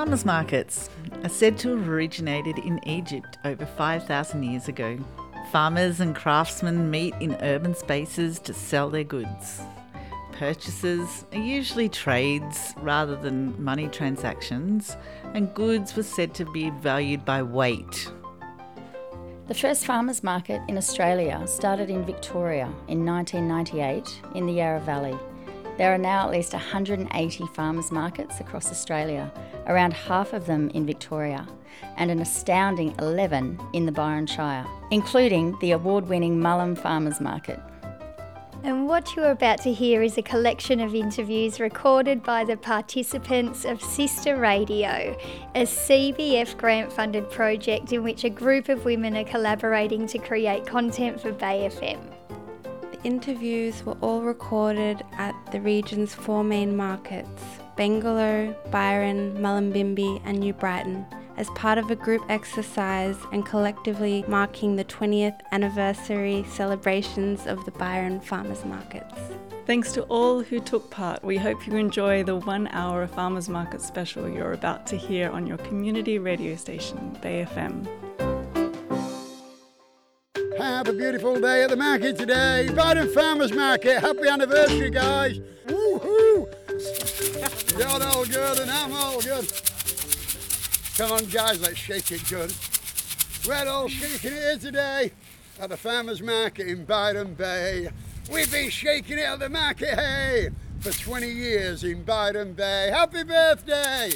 [0.00, 0.88] Farmers markets
[1.24, 4.98] are said to have originated in Egypt over 5,000 years ago.
[5.52, 9.60] Farmers and craftsmen meet in urban spaces to sell their goods.
[10.32, 14.96] Purchases are usually trades rather than money transactions,
[15.34, 18.10] and goods were said to be valued by weight.
[19.48, 25.18] The first farmers market in Australia started in Victoria in 1998 in the Yarra Valley.
[25.80, 29.32] There are now at least 180 farmers markets across Australia,
[29.66, 31.48] around half of them in Victoria,
[31.96, 37.58] and an astounding 11 in the Byron Shire, including the award winning Mullum Farmers Market.
[38.62, 43.64] And what you're about to hear is a collection of interviews recorded by the participants
[43.64, 45.16] of Sista Radio,
[45.54, 50.66] a CBF grant funded project in which a group of women are collaborating to create
[50.66, 52.00] content for Bay FM
[53.04, 57.42] interviews were all recorded at the region's four main markets
[57.76, 64.76] Bangalow, Byron, Mullumbimby, and New Brighton as part of a group exercise and collectively marking
[64.76, 69.18] the 20th anniversary celebrations of the Byron Farmers Markets.
[69.66, 71.24] Thanks to all who took part.
[71.24, 75.46] We hope you enjoy the one hour Farmers Market special you're about to hear on
[75.46, 78.29] your community radio station, Bay FM.
[80.60, 82.68] Have a beautiful day at the market today.
[82.76, 84.00] Byron Farmers Market.
[84.00, 85.38] Happy anniversary, guys.
[85.66, 86.46] Woohoo!
[87.78, 89.50] You're all good and I'm all good.
[90.96, 92.54] Come on, guys, let's shake it good.
[93.48, 95.12] We're all shaking it here today
[95.58, 97.88] at the Farmers Market in Byron Bay.
[98.30, 102.90] We've been shaking it at the market, hey, for 20 years in Byron Bay.
[102.92, 104.10] Happy birthday!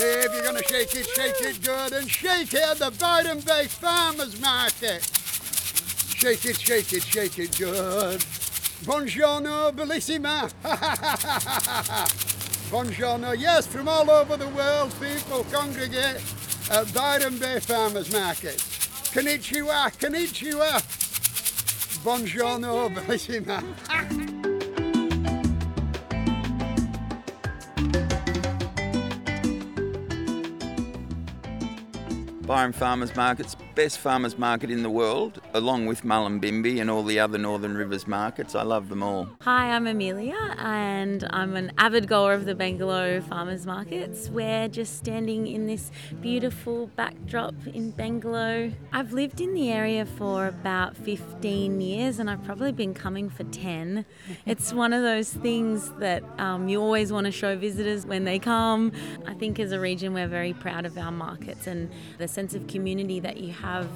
[0.00, 3.66] If you're to shake it, shake it good and shake it at the Byron Bay
[3.66, 5.27] Farmers Market.
[6.18, 8.18] Shake it, shake it, shake it good.
[8.84, 10.50] Buongiorno, bellissima.
[12.70, 13.38] Buongiorno.
[13.38, 16.20] Yes, from all over the world, people congregate
[16.72, 18.56] at Byron Bay Farmers Market.
[19.14, 20.82] Konnichiwa, konnichiwa.
[22.02, 23.62] Buongiorno, bellissima.
[32.48, 37.20] Byron Farmers Market's best farmers market in the world, along with Mullumbimby and all the
[37.20, 38.54] other Northern Rivers markets.
[38.54, 39.28] I love them all.
[39.42, 44.30] Hi, I'm Amelia, and I'm an avid goer of the Bangalow Farmers Markets.
[44.30, 45.92] We're just standing in this
[46.22, 48.72] beautiful backdrop in Bangalow.
[48.94, 53.44] I've lived in the area for about 15 years, and I've probably been coming for
[53.44, 54.06] 10.
[54.46, 58.38] It's one of those things that um, you always want to show visitors when they
[58.38, 58.92] come.
[59.26, 62.68] I think as a region, we're very proud of our markets and the sense of
[62.68, 63.88] community that you have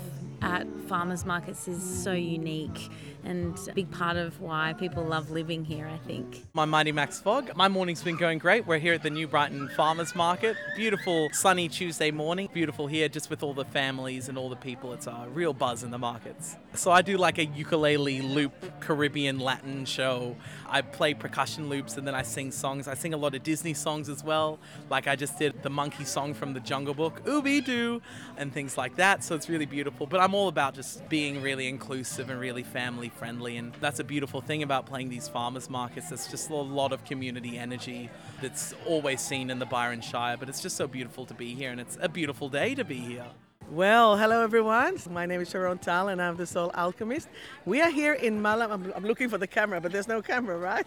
[0.42, 2.90] at farmers markets is so unique
[3.24, 6.44] and a big part of why people love living here, I think.
[6.56, 7.54] I'm Mighty Max Fogg.
[7.54, 8.66] My morning's been going great.
[8.66, 10.56] We're here at the New Brighton Farmers Market.
[10.74, 12.48] Beautiful sunny Tuesday morning.
[12.52, 14.92] Beautiful here just with all the families and all the people.
[14.92, 16.56] It's a real buzz in the markets.
[16.74, 20.34] So I do like a ukulele loop Caribbean Latin show.
[20.72, 22.88] I play percussion loops and then I sing songs.
[22.88, 24.58] I sing a lot of Disney songs as well.
[24.88, 28.00] Like I just did the monkey song from the Jungle Book, Ooby Doo,
[28.38, 29.22] and things like that.
[29.22, 30.06] So it's really beautiful.
[30.06, 33.58] But I'm all about just being really inclusive and really family friendly.
[33.58, 36.08] And that's a beautiful thing about playing these farmers markets.
[36.08, 38.08] There's just a lot of community energy
[38.40, 40.38] that's always seen in the Byron Shire.
[40.38, 42.96] But it's just so beautiful to be here, and it's a beautiful day to be
[42.96, 43.26] here.
[43.72, 44.98] Well, hello everyone.
[45.08, 47.26] My name is Sharon Tal and I'm the Soul Alchemist.
[47.64, 48.70] We are here in Mullum.
[48.70, 50.86] I'm, I'm looking for the camera, but there's no camera, right?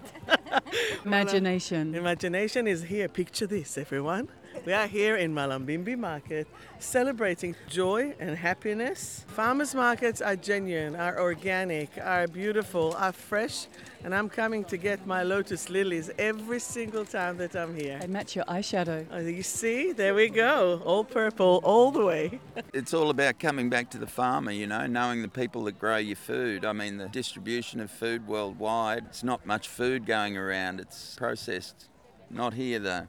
[1.03, 1.95] Imagination.
[1.95, 3.07] Imagination is here.
[3.07, 4.29] Picture this, everyone.
[4.65, 6.47] We are here in Mullumbimby Market
[6.79, 9.23] celebrating joy and happiness.
[9.27, 13.67] Farmers markets are genuine, are organic, are beautiful, are fresh,
[14.03, 17.99] and I'm coming to get my lotus lilies every single time that I'm here.
[17.99, 19.05] They match your eyeshadow.
[19.11, 19.91] Oh, you see?
[19.91, 20.81] There we go.
[20.83, 22.39] All purple all the way.
[22.73, 25.97] It's all about coming back to the farmer, you know, knowing the people that grow
[25.97, 26.65] your food.
[26.65, 31.87] I mean, the distribution of food worldwide, it's not much food going around, it's processed.
[32.31, 33.07] Not here though.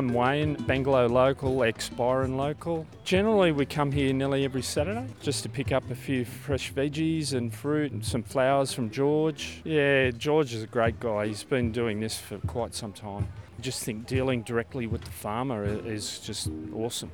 [0.00, 2.86] I'm Wayne, Bangalow local, ex Byron local.
[3.04, 7.34] Generally, we come here nearly every Saturday just to pick up a few fresh veggies
[7.34, 9.60] and fruit and some flowers from George.
[9.62, 11.26] Yeah, George is a great guy.
[11.26, 13.28] He's been doing this for quite some time.
[13.58, 17.10] I just think dealing directly with the farmer is just awesome.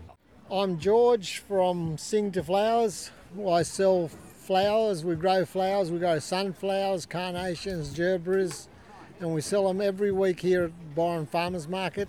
[0.49, 3.11] I'm George from Sing to Flowers.
[3.45, 5.05] I sell flowers.
[5.05, 5.91] We grow flowers.
[5.91, 8.69] We grow sunflowers, carnations, gerberas,
[9.19, 12.09] and we sell them every week here at Byron Farmers Market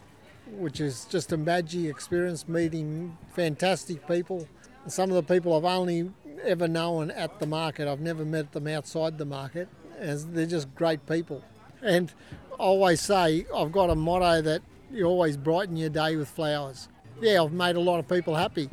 [0.51, 4.47] which is just a magic experience meeting fantastic people
[4.87, 6.11] Some of the people I've only
[6.43, 9.67] ever known at the market, I've never met them outside the market,
[9.97, 11.43] as they're just great people.
[11.81, 12.13] And
[12.53, 14.61] I always say I've got a motto that
[14.91, 16.87] you always brighten your day with flowers.
[17.21, 18.69] Yeah, I've made a lot of people happy.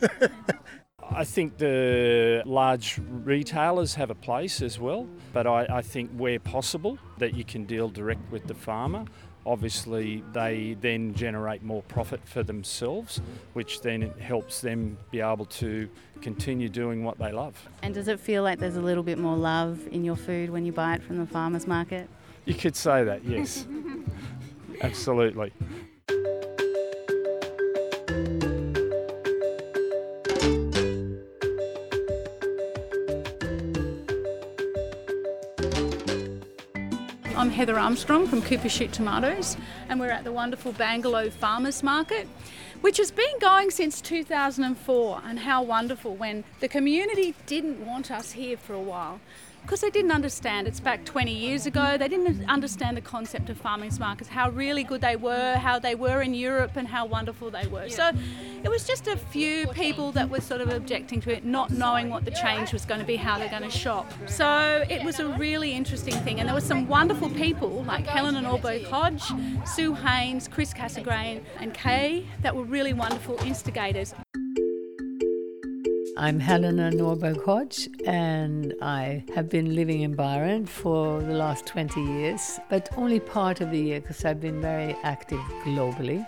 [1.14, 6.38] I think the large retailers have a place as well, but I, I, think where
[6.38, 9.04] possible that you can deal direct with the farmer.
[9.44, 13.20] Obviously, they then generate more profit for themselves,
[13.54, 15.88] which then helps them be able to
[16.20, 17.68] continue doing what they love.
[17.82, 20.64] And does it feel like there's a little bit more love in your food when
[20.64, 22.08] you buy it from the farmer's market?
[22.44, 23.66] You could say that, yes.
[24.80, 25.52] Absolutely.
[37.62, 39.56] Heather Armstrong from Cooper Shoot Tomatoes,
[39.88, 42.26] and we're at the wonderful Bangalow Farmers Market,
[42.80, 45.22] which has been going since 2004.
[45.24, 49.20] And how wonderful when the community didn't want us here for a while
[49.62, 50.66] because they didn't understand.
[50.66, 51.96] It's back 20 years ago.
[51.96, 55.94] They didn't understand the concept of farmers markets, how really good they were, how they
[55.94, 57.88] were in Europe, and how wonderful they were.
[57.88, 58.10] So
[58.62, 62.10] it was just a few people that were sort of objecting to it, not knowing
[62.10, 64.12] what the change was going to be, how they're going to shop.
[64.26, 66.40] So it was a really interesting thing.
[66.40, 69.32] And there were some wonderful people like Helena Norberg Hodge,
[69.66, 74.14] Sue Haynes, Chris Cassegrain, and Kay that were really wonderful instigators.
[76.22, 82.00] I'm Helena Norberg Hodge, and I have been living in Byron for the last 20
[82.00, 86.24] years, but only part of the year because I've been very active globally.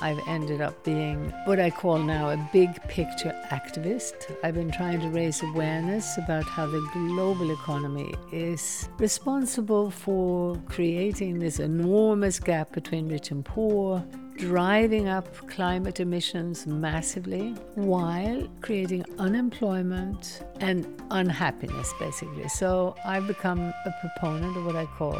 [0.00, 4.34] I've ended up being what I call now a big picture activist.
[4.42, 11.38] I've been trying to raise awareness about how the global economy is responsible for creating
[11.38, 14.02] this enormous gap between rich and poor,
[14.48, 22.46] driving up climate emissions massively while creating unemployment and unhappiness, basically.
[22.48, 25.18] So I've become a proponent of what I call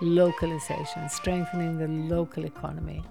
[0.00, 3.04] localization, strengthening the local economy.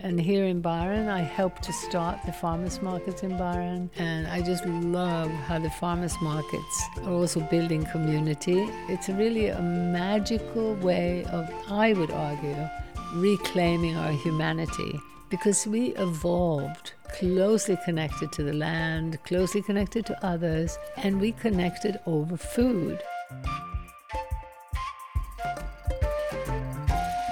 [0.00, 3.90] And here in Byron, I helped to start the farmers markets in Byron.
[3.98, 8.68] And I just love how the farmers markets are also building community.
[8.88, 12.68] It's really a magical way of, I would argue,
[13.14, 15.00] reclaiming our humanity
[15.30, 21.98] because we evolved closely connected to the land, closely connected to others, and we connected
[22.06, 23.02] over food.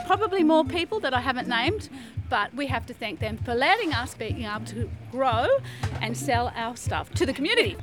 [0.06, 1.88] Probably more people that I haven't named,
[2.28, 5.48] but we have to thank them for letting us being able to grow
[6.00, 7.76] and sell our stuff to the community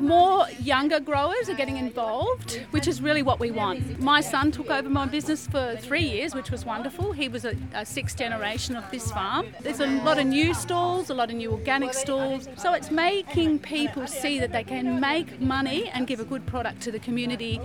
[0.00, 4.00] more younger growers are getting involved, which is really what we want.
[4.00, 7.12] My son took over my business for three years, which was wonderful.
[7.12, 9.46] He was a, a sixth generation of this farm.
[9.60, 12.48] There's a lot of new stalls, a lot of new organic stalls.
[12.56, 16.80] So it's making people see that they can make money and give a good product
[16.82, 17.60] to the community.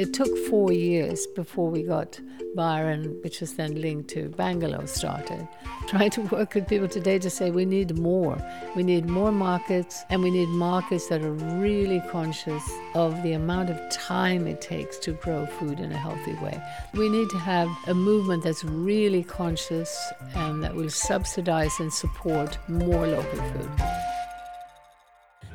[0.00, 2.18] It took four years before we got
[2.56, 5.46] Byron, which was then linked to Bangalow, started.
[5.88, 8.42] Trying to work with people today to say we need more.
[8.74, 13.68] We need more markets, and we need markets that are really conscious of the amount
[13.68, 16.58] of time it takes to grow food in a healthy way.
[16.94, 19.94] We need to have a movement that's really conscious
[20.34, 23.70] and that will subsidize and support more local food.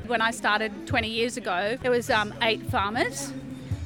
[0.06, 3.34] When I started 20 years ago, there was um, eight farmers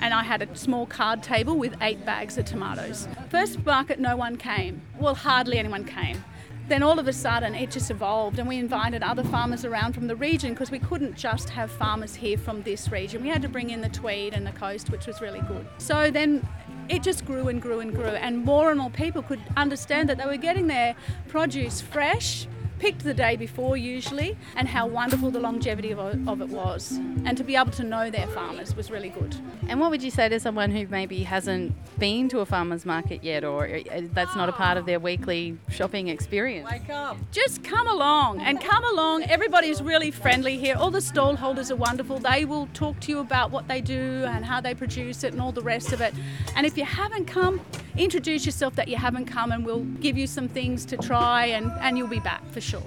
[0.02, 3.08] and I had a small card table with eight bags of tomatoes.
[3.30, 4.82] First market, no one came.
[5.00, 6.24] Well, hardly anyone came.
[6.68, 10.06] Then all of a sudden, it just evolved, and we invited other farmers around from
[10.06, 13.24] the region because we couldn't just have farmers here from this region.
[13.24, 15.66] We had to bring in the Tweed and the coast, which was really good.
[15.80, 16.48] So then
[16.88, 20.20] it just grew and grew and grew, and more and more people could understand that
[20.20, 20.96] they were getting their
[21.28, 22.48] produce fresh
[22.80, 26.94] picked the day before usually, and how wonderful the longevity of, of, it was.
[27.26, 29.36] And to be able to know their farmers was really good.
[29.68, 33.24] And what would you say to someone who maybe hasn't been to a farmer's market
[33.24, 36.70] yet, or uh, that's not a part of their weekly shopping experience?
[36.72, 37.18] Wake up.
[37.32, 39.24] Just come along and come along.
[39.24, 40.76] Everybody's really friendly here.
[40.76, 42.20] All the stall holders are wonderful.
[42.20, 45.42] They will talk to you about what they do and how they produce it and
[45.42, 46.14] all the rest of it.
[46.56, 47.62] And if you haven't come,
[48.00, 51.70] introduce yourself that you haven't come and we'll give you some things to try and,
[51.82, 52.84] and you'll be back for sure.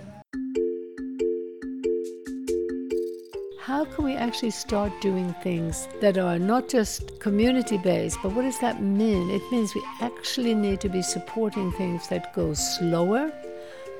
[3.60, 8.42] How can we actually start doing things that are not just community based, but what
[8.42, 9.30] does that mean?
[9.30, 13.30] It means we actually need to be supporting things that go slower,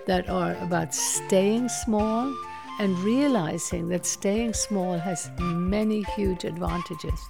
[0.06, 2.34] that are about staying small,
[2.80, 7.20] and realizing that staying small has many huge advantages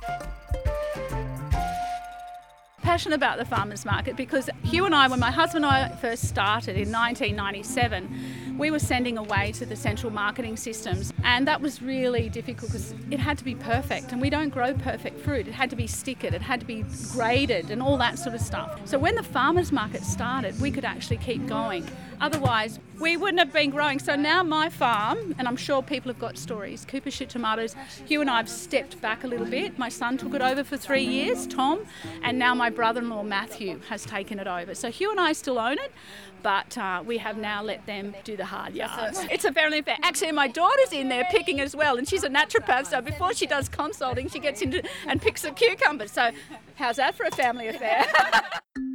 [2.93, 6.29] passionate about the farmers market because Hugh and I, when my husband and I first
[6.29, 11.11] started in 1997, we were sending away to the central marketing systems.
[11.25, 14.13] And that was really difficult because it had to be perfect.
[14.13, 15.49] And we don't grow perfect fruit.
[15.49, 18.43] It had to be stickered, it had to be graded, and all that sort of
[18.43, 18.79] stuff.
[18.85, 21.89] So when the farmers market started, we could actually keep going.
[22.21, 23.99] Otherwise, we wouldn't have been growing.
[23.99, 27.75] So now my farm, and I'm sure people have got stories, Cooper Shoot Tomatoes,
[28.07, 29.79] Hugh and I have stepped back a little bit.
[29.79, 31.85] My son took it over for three years, Tom,
[32.23, 34.75] and now my brother-in-law Matthew has taken it over.
[34.75, 35.93] So Hugh and I still own it,
[36.43, 39.25] but uh, we have now let them do the hard yards.
[39.31, 39.97] It's a very fair.
[40.03, 42.87] Actually, my daughter's in there picking as well, and she's a naturopath.
[42.87, 46.13] So before she does consulting, she gets into and picks the cucumbers.
[46.13, 46.31] So
[46.77, 48.07] how's that for a family affair?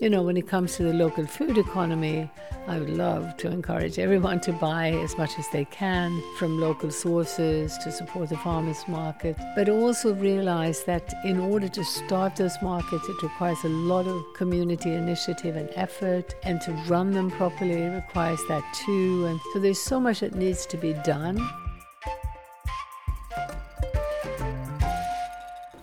[0.00, 2.30] You know, when it comes to the local food economy,
[2.66, 6.90] I would love to encourage everyone to buy as much as they can from local
[6.90, 12.56] sources to support the farmers market, but also realize that in order to start those
[12.62, 17.82] markets, it requires a lot of community initiative and effort, and to run them properly
[17.82, 19.26] requires that too.
[19.26, 21.38] And so there's so much that needs to be done.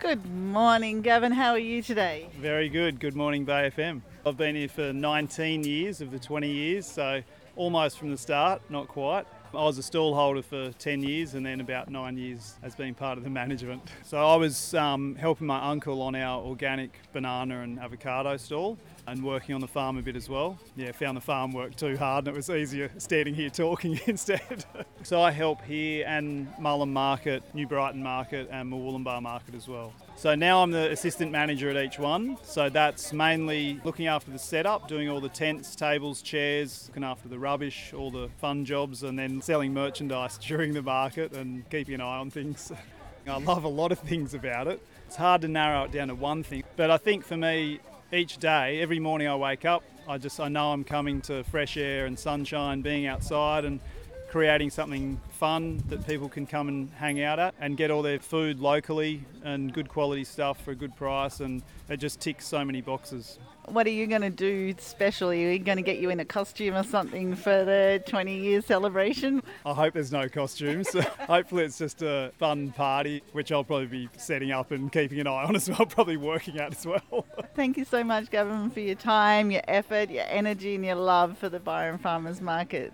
[0.07, 1.33] Good morning, Gavin.
[1.33, 2.29] How are you today?
[2.39, 2.97] Very good.
[2.97, 3.99] Good morning, Bay FM.
[4.25, 7.21] I've been here for 19 years of the 20 years, so
[7.57, 9.27] almost from the start, not quite.
[9.53, 12.93] I was a stall holder for 10 years and then about nine years as being
[12.93, 13.81] part of the management.
[14.05, 19.23] So I was um, helping my uncle on our organic banana and avocado stall and
[19.23, 20.59] working on the farm a bit as well.
[20.75, 24.65] Yeah, found the farm work too hard and it was easier standing here talking instead.
[25.01, 29.93] so I help here and Mullum Market, New Brighton Market and Murwillumbah Market as well.
[30.17, 32.37] So now I'm the assistant manager at each one.
[32.43, 37.29] So that's mainly looking after the setup, doing all the tents, tables, chairs, looking after
[37.29, 41.95] the rubbish, all the fun jobs, and then selling merchandise during the market and keeping
[41.95, 42.71] an eye on things.
[43.27, 44.81] I love a lot of things about it.
[45.05, 47.79] It's hard to narrow it down to one thing, but I think for me,
[48.13, 51.75] each day, every morning I wake up, I just I know I'm coming to fresh
[51.75, 53.81] air and sunshine, being outside and
[54.29, 58.19] creating something fun that people can come and hang out at and get all their
[58.19, 62.63] food locally and good quality stuff for a good price and it just ticks so
[62.63, 63.39] many boxes.
[63.67, 65.29] What are you going to do special?
[65.29, 68.61] Are you going to get you in a costume or something for the 20 year
[68.61, 69.43] celebration?
[69.65, 70.87] I hope there's no costumes.
[71.27, 75.27] Hopefully, it's just a fun party, which I'll probably be setting up and keeping an
[75.27, 77.25] eye on as well, probably working out as well.
[77.55, 81.37] Thank you so much, Gavin, for your time, your effort, your energy, and your love
[81.37, 82.93] for the Byron Farmers Market.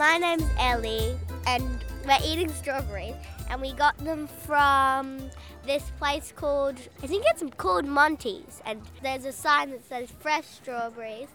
[0.00, 1.14] My name's Ellie,
[1.46, 1.62] and
[2.06, 3.12] we're eating strawberries,
[3.50, 5.20] and we got them from
[5.66, 10.46] this place called, I think it's called Monty's, and there's a sign that says fresh
[10.46, 11.28] strawberries.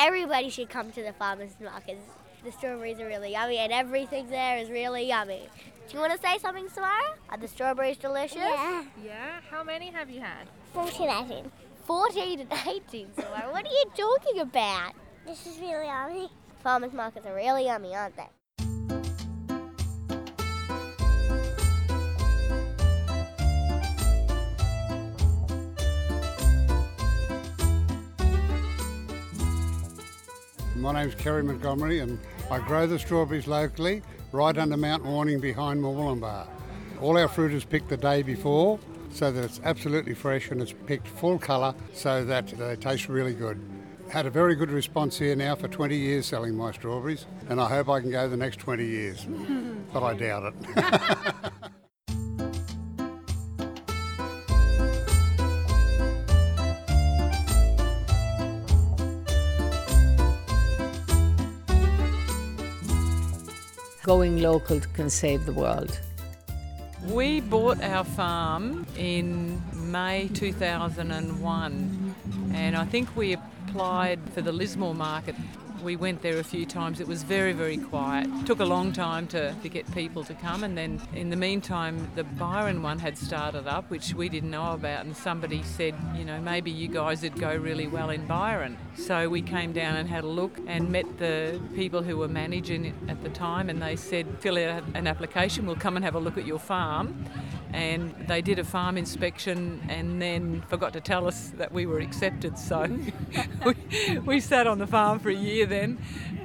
[0.00, 2.00] Everybody should come to the farmers market.
[2.42, 5.48] The strawberries are really yummy, and everything there is really yummy.
[5.86, 7.14] Do you want to say something, Samara?
[7.30, 8.38] Are the strawberries delicious?
[8.38, 8.82] Yeah.
[9.04, 9.40] Yeah?
[9.48, 10.48] How many have you had?
[10.74, 11.52] 14, 18.
[11.86, 13.52] 14 and 18, Samara.
[13.52, 14.94] what are you talking about?
[15.24, 16.30] This is really yummy.
[16.62, 18.28] Farmers markets are really yummy, aren't they?
[30.74, 32.18] My name's Kerry Montgomery and
[32.50, 36.48] I grow the strawberries locally right under Mount Warning behind Murwillumbah.
[37.00, 38.78] All our fruit is picked the day before
[39.10, 43.34] so that it's absolutely fresh and it's picked full colour so that they taste really
[43.34, 43.60] good.
[44.10, 47.68] Had a very good response here now for 20 years selling my strawberries and I
[47.68, 49.26] hope I can go the next 20 years,
[49.92, 50.54] but I doubt it.
[64.04, 66.00] Going local can save the world.
[67.08, 72.14] We bought our farm in May 2001,
[72.54, 73.36] and I think we
[73.68, 75.34] applied for the Lismore market.
[75.82, 77.00] We went there a few times.
[77.00, 78.26] It was very, very quiet.
[78.26, 81.36] It Took a long time to, to get people to come, and then in the
[81.36, 85.94] meantime, the Byron one had started up, which we didn't know about, and somebody said,
[86.16, 88.76] you know, maybe you guys would go really well in Byron.
[88.96, 92.86] So we came down and had a look and met the people who were managing
[92.86, 96.14] it at the time, and they said, fill out an application, we'll come and have
[96.14, 97.24] a look at your farm
[97.72, 101.98] and they did a farm inspection and then forgot to tell us that we were
[101.98, 102.58] accepted.
[102.58, 102.88] So
[103.64, 105.98] we, we sat on the farm for a year then,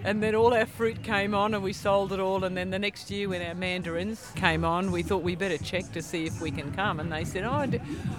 [0.03, 2.43] and then all our fruit came on and we sold it all.
[2.43, 5.91] And then the next year, when our mandarins came on, we thought we better check
[5.93, 6.99] to see if we can come.
[6.99, 7.65] And they said, "Oh,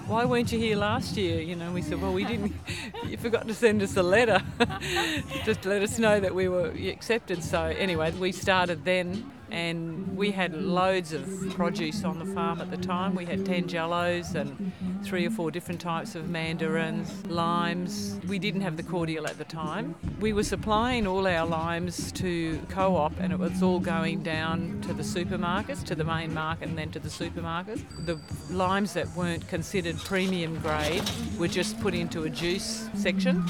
[0.06, 2.52] why weren't you here last year?" You know, we said, "Well, we didn't.
[3.04, 4.42] You forgot to send us a letter,
[5.44, 10.32] just let us know that we were accepted." So anyway, we started then and we
[10.32, 13.14] had loads of produce on the farm at the time.
[13.14, 14.72] We had tangelos and
[15.04, 18.18] three or four different types of mandarins, limes.
[18.26, 19.94] We didn't have the cordial at the time.
[20.18, 24.80] We were supplying all our limes to co op, and it was all going down
[24.88, 27.84] to the supermarkets, to the main market, and then to the supermarkets.
[28.06, 28.18] The
[28.50, 31.08] limes that weren't considered premium grade
[31.38, 33.44] were just put into a juice section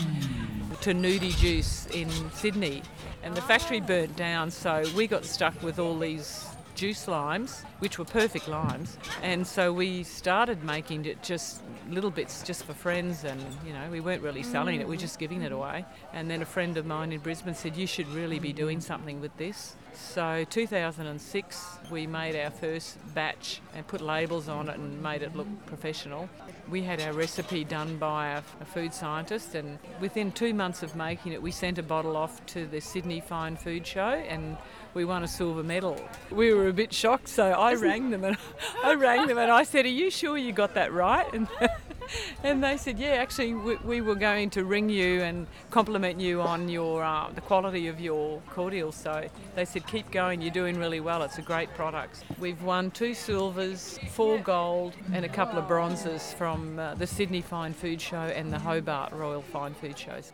[0.85, 2.83] to Nudie Juice in Sydney,
[3.23, 7.99] and the factory burnt down, so we got stuck with all these juice limes, which
[7.99, 13.25] were perfect limes, and so we started making it just little bits just for friends,
[13.25, 15.87] and you know we weren't really selling it, we were just giving it away.
[16.13, 19.23] And then a friend of mine in Brisbane said you should really be doing something
[19.23, 19.77] with this.
[19.95, 25.37] So 2006 we made our first batch and put labels on it and made it
[25.37, 26.29] look professional.
[26.69, 30.97] We had our recipe done by a, a, food scientist, and within two months of
[30.97, 34.57] making it, we sent a bottle off to the Sydney Fine Food Show, and
[34.95, 36.01] we won a silver medal.
[36.31, 38.37] We were a bit shocked, so I rang them and
[38.85, 41.49] I rang them and I said, "Are you sure you got that right?" And,
[42.45, 46.41] and they said, "Yeah, actually, we, we, were going to ring you and compliment you
[46.41, 50.41] on your uh, the quality of your cordial." So they said, "Keep going.
[50.41, 51.23] You're doing really well.
[51.23, 56.33] It's a great product." We've won two silvers, four gold, and a couple of bronzes
[56.35, 60.33] from uh, the Sydney Fine Food Show and the Hobart Royal Fine Food Shows.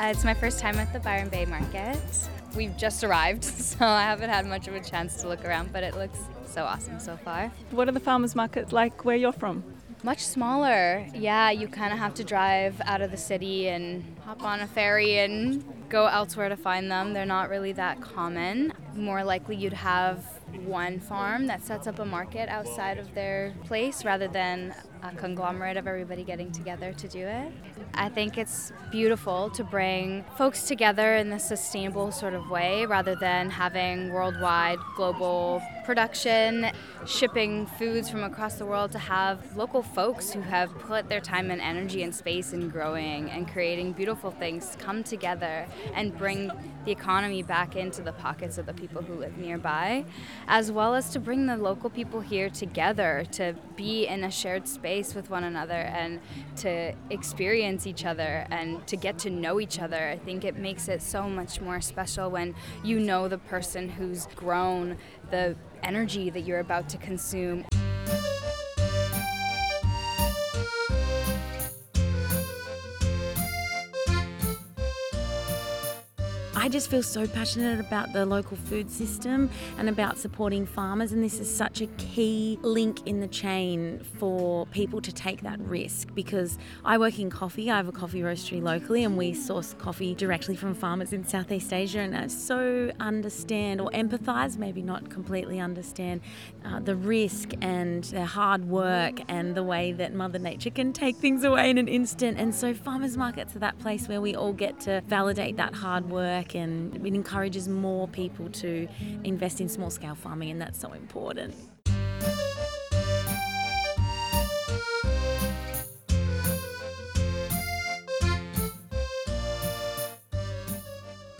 [0.00, 1.98] Uh, it's my first time at the Byron Bay Market.
[2.56, 5.84] We've just arrived, so I haven't had much of a chance to look around, but
[5.84, 7.52] it looks so awesome so far.
[7.70, 9.62] What are the farmers markets like where you're from?
[10.02, 11.06] Much smaller.
[11.14, 14.66] Yeah, you kind of have to drive out of the city and hop on a
[14.66, 17.12] ferry and go elsewhere to find them.
[17.12, 18.72] They're not really that common.
[18.94, 20.24] More likely you'd have
[20.64, 25.76] one farm that sets up a market outside of their place rather than a conglomerate
[25.76, 27.52] of everybody getting together to do it.
[27.94, 33.14] I think it's beautiful to bring folks together in this sustainable sort of way rather
[33.16, 36.70] than having worldwide global production,
[37.06, 41.50] shipping foods from across the world to have local folks who have put their time
[41.50, 46.50] and energy and space in growing and creating beautiful things come together and bring
[46.84, 50.04] the economy back into the pockets of the people who live nearby,
[50.46, 54.68] as well as to bring the local people here together to be in a shared
[54.68, 56.20] space with one another and
[56.56, 60.08] to experience each other and to get to know each other.
[60.08, 64.26] I think it makes it so much more special when you know the person who's
[64.34, 64.96] grown
[65.30, 67.64] the energy that you're about to consume.
[76.60, 81.24] I just feel so passionate about the local food system and about supporting farmers, and
[81.24, 86.14] this is such a key link in the chain for people to take that risk
[86.14, 87.70] because I work in coffee.
[87.70, 91.72] I have a coffee roastery locally, and we source coffee directly from farmers in Southeast
[91.72, 96.20] Asia, and I so understand or empathise, maybe not completely understand,
[96.66, 101.16] uh, the risk and their hard work and the way that Mother Nature can take
[101.16, 102.38] things away in an instant.
[102.38, 106.10] And so, farmers markets are that place where we all get to validate that hard
[106.10, 108.88] work and it encourages more people to
[109.24, 111.54] invest in small scale farming, and that's so important.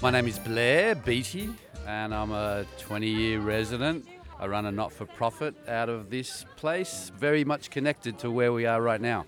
[0.03, 1.51] My name is Blair Beattie,
[1.87, 4.09] and I'm a 20 year resident.
[4.39, 8.51] I run a not for profit out of this place, very much connected to where
[8.51, 9.27] we are right now.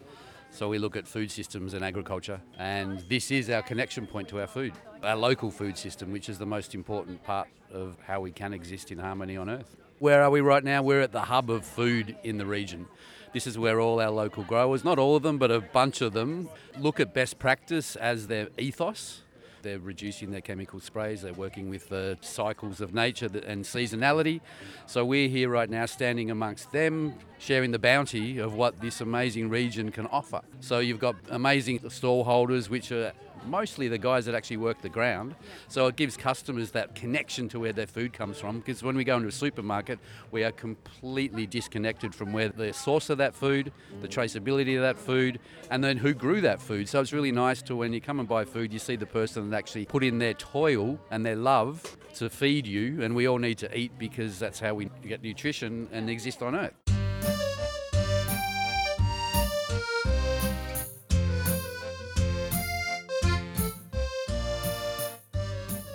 [0.55, 4.41] So we look at food systems and agriculture, and this is our connection point to
[4.41, 8.33] our food, our local food system, which is the most important part of how we
[8.33, 9.79] can exist in harmony on Earth.
[9.99, 10.83] Where are we right now?
[10.83, 12.87] We're at the hub of food in the region.
[13.33, 16.13] This is where all our local growers, not all of them, but a bunch of
[16.13, 19.23] them, look at best practice as their ethos
[19.63, 21.23] they're reducing their chemical sprays.
[21.23, 24.41] They're working with the cycles of nature and seasonality.
[24.87, 29.49] So we're here right now standing amongst them, sharing the bounty of what this amazing
[29.49, 30.43] region can offer.
[30.61, 33.13] So you've got amazing stallholders, which are
[33.47, 35.35] mostly the guys that actually work the ground.
[35.69, 38.59] So it gives customers that connection to where their food comes from.
[38.59, 39.99] Because when we go into a supermarket,
[40.31, 44.99] we are completely disconnected from where the source of that food, the traceability of that
[44.99, 45.39] food,
[45.71, 46.89] and then who grew that food.
[46.89, 49.51] So it's really nice to when you come and buy food, you see the person
[49.51, 53.03] that actually put in their toil and their love to feed you.
[53.03, 56.55] And we all need to eat because that's how we get nutrition and exist on
[56.55, 56.82] earth.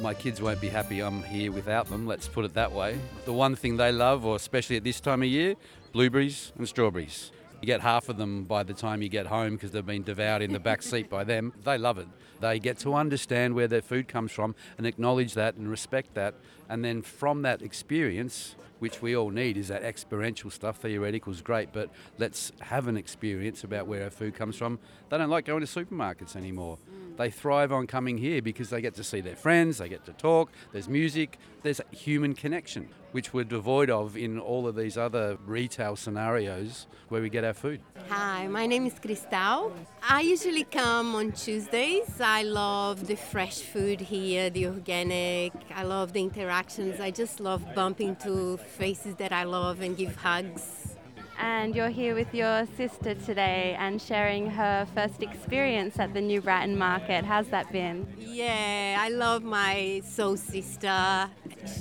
[0.01, 2.99] My kids won't be happy I'm here without them, let's put it that way.
[3.25, 5.55] The one thing they love, or especially at this time of year,
[5.91, 7.31] blueberries and strawberries.
[7.62, 10.43] You get half of them by the time you get home because they've been devoured
[10.43, 11.53] in the back seat by them.
[11.63, 12.07] They love it.
[12.39, 16.36] They get to understand where their food comes from and acknowledge that and respect that.
[16.69, 20.78] And then from that experience, which we all need, is that experiential stuff.
[20.78, 24.80] Theoretical is great, but let's have an experience about where our food comes from.
[25.10, 26.78] They don't like going to supermarkets anymore.
[26.89, 27.17] Mm.
[27.17, 30.13] They thrive on coming here because they get to see their friends, they get to
[30.13, 34.97] talk, there's music, there's a human connection, which we're devoid of in all of these
[34.97, 37.82] other retail scenarios where we get our food.
[38.10, 39.73] Hi, my name is Cristal.
[40.08, 42.21] I usually come on Tuesdays.
[42.29, 45.53] I love the fresh food here, the organic.
[45.73, 46.99] I love the interactions.
[46.99, 50.97] I just love bumping to faces that I love and give hugs.
[51.39, 56.41] And you're here with your sister today and sharing her first experience at the New
[56.41, 57.23] Brighton Market.
[57.23, 58.05] How's that been?
[58.19, 61.29] Yeah, I love my soul sister.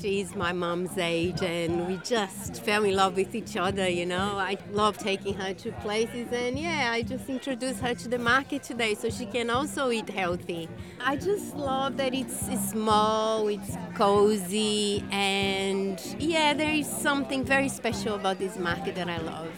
[0.01, 4.37] She's my mum's age, and we just fell in love with each other, you know.
[4.39, 8.63] I love taking her to places, and yeah, I just introduced her to the market
[8.63, 10.69] today so she can also eat healthy.
[11.01, 12.37] I just love that it's
[12.71, 19.19] small, it's cozy, and yeah, there is something very special about this market that I
[19.19, 19.51] love.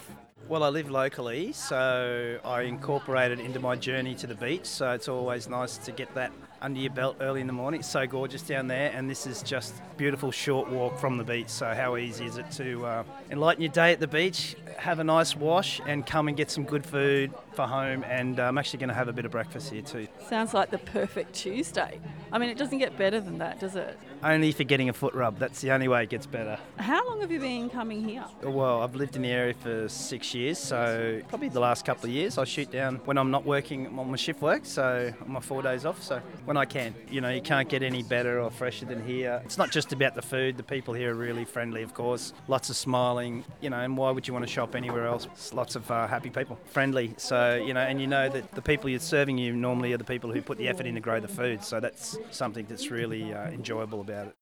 [0.47, 4.65] Well, I live locally, so I incorporate it into my journey to the beach.
[4.65, 7.79] So it's always nice to get that under your belt early in the morning.
[7.79, 11.49] It's so gorgeous down there, and this is just beautiful short walk from the beach.
[11.49, 15.03] So how easy is it to uh, enlighten your day at the beach, have a
[15.03, 18.05] nice wash, and come and get some good food for home?
[18.07, 20.07] And uh, I'm actually going to have a bit of breakfast here too.
[20.29, 21.99] Sounds like the perfect Tuesday.
[22.31, 23.99] I mean, it doesn't get better than that, does it?
[24.23, 25.37] Only for getting a foot rub.
[25.39, 26.57] That's the only way it gets better.
[26.77, 28.23] How long have you been coming here?
[28.43, 32.11] Well, I've lived in the area for six years, so probably the last couple of
[32.11, 35.39] years I shoot down when I'm not working on my shift work, so on my
[35.39, 36.01] four days off.
[36.01, 39.41] So when I can, you know, you can't get any better or fresher than here.
[39.43, 40.55] It's not just about the food.
[40.57, 42.33] The people here are really friendly, of course.
[42.47, 43.79] Lots of smiling, you know.
[43.79, 45.25] And why would you want to shop anywhere else?
[45.25, 47.13] It's lots of uh, happy people, friendly.
[47.55, 50.31] You know, and you know that the people you're serving you normally are the people
[50.31, 51.63] who put the effort in to grow the food.
[51.63, 54.35] So that's something that's really uh, enjoyable about it.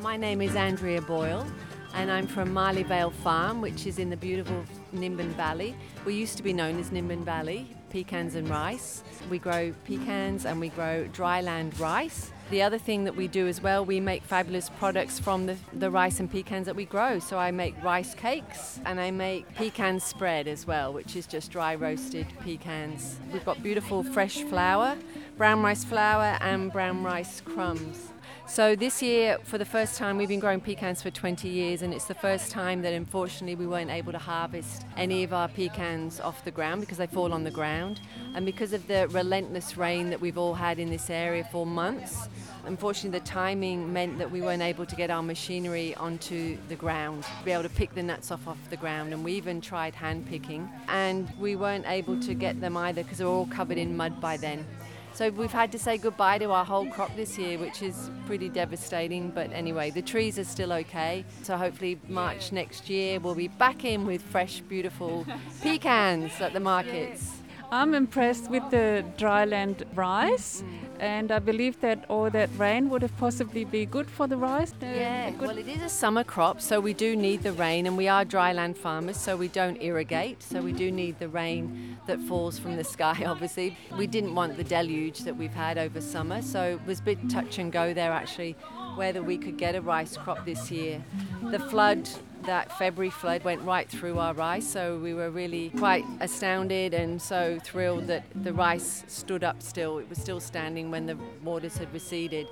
[0.00, 1.46] My name is Andrea Boyle
[1.94, 5.74] and I'm from Marley Vale Farm, which is in the beautiful Nimbin Valley.
[6.04, 9.02] We used to be known as Nimbin Valley, pecans and rice.
[9.30, 12.30] We grow pecans and we grow dryland rice.
[12.50, 15.90] The other thing that we do as well, we make fabulous products from the, the
[15.90, 17.18] rice and pecans that we grow.
[17.18, 21.50] So I make rice cakes and I make pecan spread as well, which is just
[21.50, 23.16] dry roasted pecans.
[23.32, 24.96] We've got beautiful fresh flour,
[25.38, 28.11] brown rice flour, and brown rice crumbs.
[28.52, 31.94] So this year, for the first time, we've been growing pecans for 20 years, and
[31.94, 36.20] it's the first time that unfortunately we weren't able to harvest any of our pecans
[36.20, 38.02] off the ground because they fall on the ground.
[38.34, 42.28] And because of the relentless rain that we've all had in this area for months,
[42.66, 47.24] unfortunately the timing meant that we weren't able to get our machinery onto the ground,
[47.46, 49.14] be able to pick the nuts off off the ground.
[49.14, 53.16] And we even tried hand picking, and we weren't able to get them either because
[53.16, 54.66] they were all covered in mud by then.
[55.14, 58.48] So we've had to say goodbye to our whole crop this year, which is pretty
[58.48, 59.30] devastating.
[59.30, 61.24] But anyway, the trees are still okay.
[61.42, 65.26] So hopefully March next year we'll be back in with fresh, beautiful
[65.62, 67.41] pecans at the markets.
[67.72, 70.66] I'm impressed with the dryland rice, mm.
[71.00, 74.74] and I believe that all that rain would have possibly be good for the rice.
[74.82, 77.96] Yeah, good- well, it is a summer crop, so we do need the rain, and
[77.96, 82.20] we are dryland farmers, so we don't irrigate, so we do need the rain that
[82.20, 83.74] falls from the sky, obviously.
[83.96, 87.30] We didn't want the deluge that we've had over summer, so it was a bit
[87.30, 88.54] touch and go there actually,
[88.96, 91.02] whether we could get a rice crop this year.
[91.50, 92.06] The flood
[92.44, 97.20] that February flood went right through our rice, so we were really quite astounded and
[97.20, 99.98] so thrilled that the rice stood up still.
[99.98, 102.46] It was still standing when the waters had receded.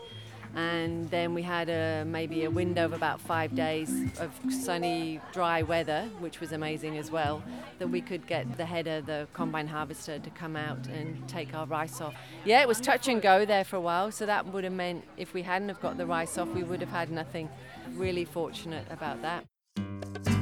[0.56, 5.62] And then we had a, maybe a window of about five days of sunny, dry
[5.62, 7.40] weather, which was amazing as well,
[7.78, 11.66] that we could get the header, the combine harvester, to come out and take our
[11.66, 12.14] rice off.
[12.44, 15.04] Yeah, it was touch and go there for a while, so that would have meant
[15.16, 17.48] if we hadn't have got the rice off, we would have had nothing.
[17.94, 19.44] Really fortunate about that.
[19.76, 20.39] Música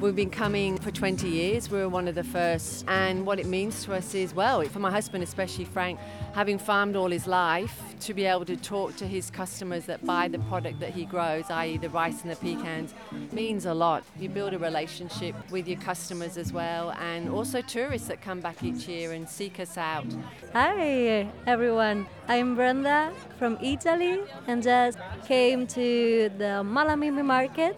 [0.00, 1.72] We've been coming for 20 years.
[1.72, 2.84] We were one of the first.
[2.86, 5.98] And what it means to us is, well, for my husband, especially Frank,
[6.34, 10.28] having farmed all his life, to be able to talk to his customers that buy
[10.28, 12.94] the product that he grows, i.e., the rice and the pecans,
[13.32, 14.04] means a lot.
[14.20, 18.62] You build a relationship with your customers as well, and also tourists that come back
[18.62, 20.06] each year and seek us out.
[20.52, 27.76] Hi everyone, I'm Brenda from Italy and just came to the Mullumbimby market.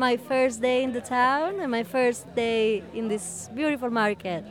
[0.00, 4.46] My first day in the town and my first day in this beautiful market.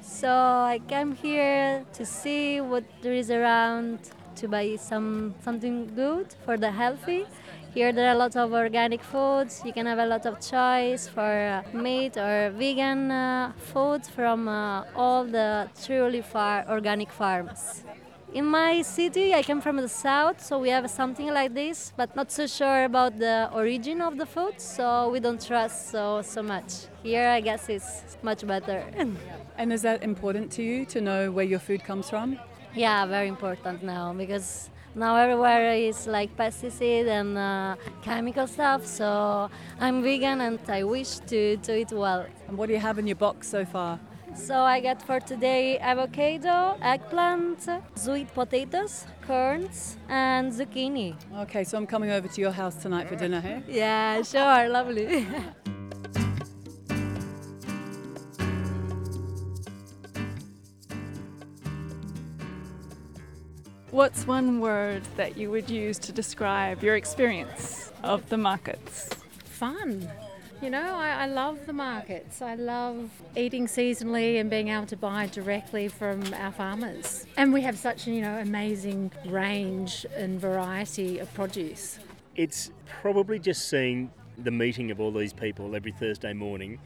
[0.00, 3.98] So I came here to see what there is around
[4.36, 7.26] to buy some something good for the healthy.
[7.74, 9.60] Here there are a lot of organic foods.
[9.62, 14.48] You can have a lot of choice for uh, meat or vegan uh, foods from
[14.48, 17.84] uh, all the truly far organic farms.
[18.34, 22.16] In my city, I come from the south, so we have something like this, but
[22.16, 26.42] not so sure about the origin of the food, so we don't trust so so
[26.42, 26.86] much.
[27.02, 28.84] Here, I guess it's much better.
[29.58, 32.38] And is that important to you to know where your food comes from?
[32.74, 38.86] yeah, very important now because now everywhere is like pesticide and uh, chemical stuff.
[38.86, 42.24] So I'm vegan and I wish to do it well.
[42.48, 44.00] And what do you have in your box so far?
[44.34, 51.14] So I get for today avocado, eggplant, sweet potatoes, corns, and zucchini.
[51.38, 53.62] Okay, so I'm coming over to your house tonight for dinner, hey?
[53.68, 55.26] Yeah, sure, lovely.
[63.90, 69.10] What's one word that you would use to describe your experience of the markets?
[69.44, 70.10] Fun.
[70.62, 72.40] You know, I, I love the markets.
[72.40, 77.26] I love eating seasonally and being able to buy directly from our farmers.
[77.36, 81.98] And we have such, you know, amazing range and variety of produce.
[82.36, 86.78] It's probably just seeing the meeting of all these people every Thursday morning,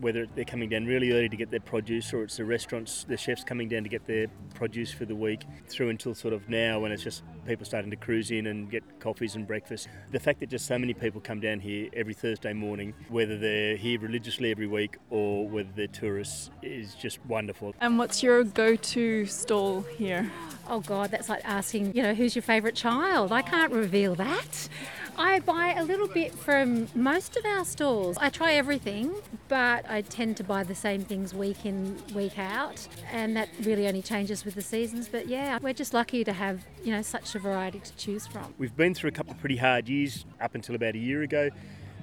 [0.00, 3.16] whether they're coming down really early to get their produce or it's the restaurants, the
[3.16, 6.80] chefs coming down to get their produce for the week, through until sort of now
[6.80, 9.88] when it's just people starting to cruise in and get coffees and breakfast.
[10.10, 13.76] The fact that just so many people come down here every Thursday morning, whether they're
[13.76, 17.74] here religiously every week or whether they're tourists, is just wonderful.
[17.80, 20.30] And what's your go to stall here?
[20.68, 23.32] Oh God, that's like asking, you know, who's your favourite child?
[23.32, 24.68] I can't reveal that.
[25.16, 28.16] I buy a little bit from most of our stalls.
[28.18, 29.12] I try everything,
[29.48, 33.86] but I tend to buy the same things week in, week out, and that really
[33.86, 35.08] only changes with the seasons.
[35.08, 38.54] But yeah, we're just lucky to have, you know, such a variety to choose from.
[38.58, 41.50] We've been through a couple of pretty hard years up until about a year ago.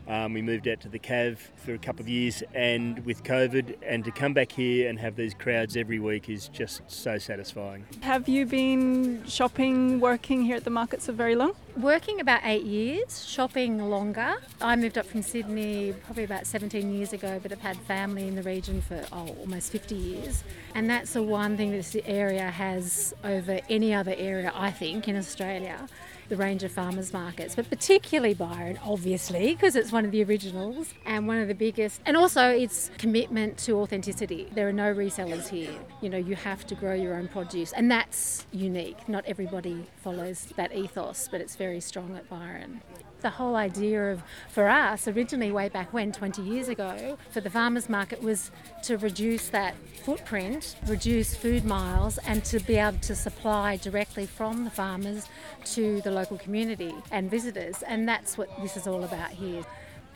[0.10, 3.76] Um, we moved out to the Cav for a couple of years, and with COVID,
[3.84, 7.86] and to come back here and have these crowds every week is just so satisfying.
[8.02, 11.54] Have you been shopping, working here at the markets for very long?
[11.78, 14.38] Working about eight years, shopping longer.
[14.60, 18.34] I moved up from Sydney probably about 17 years ago, but I've had family in
[18.34, 20.44] the region for oh, almost 50 years.
[20.74, 25.16] And that's the one thing this area has over any other area, I think, in
[25.16, 25.88] Australia
[26.30, 30.94] the range of farmers markets, but particularly Byron, obviously, because it's one of the originals
[31.06, 32.02] and one of the biggest.
[32.06, 34.48] And also its commitment to authenticity.
[34.54, 35.74] There are no resellers here.
[36.02, 39.10] You know, you have to grow your own produce, and that's unique.
[39.10, 42.82] Not everybody follows that ethos, but it's very strong at Byron
[43.22, 47.50] the whole idea of for us originally way back when 20 years ago for the
[47.50, 48.52] farmers market was
[48.84, 54.64] to reduce that footprint reduce food miles and to be able to supply directly from
[54.64, 55.28] the farmers
[55.66, 57.84] to the local community and visitors.
[57.84, 59.64] And that's what this is all about here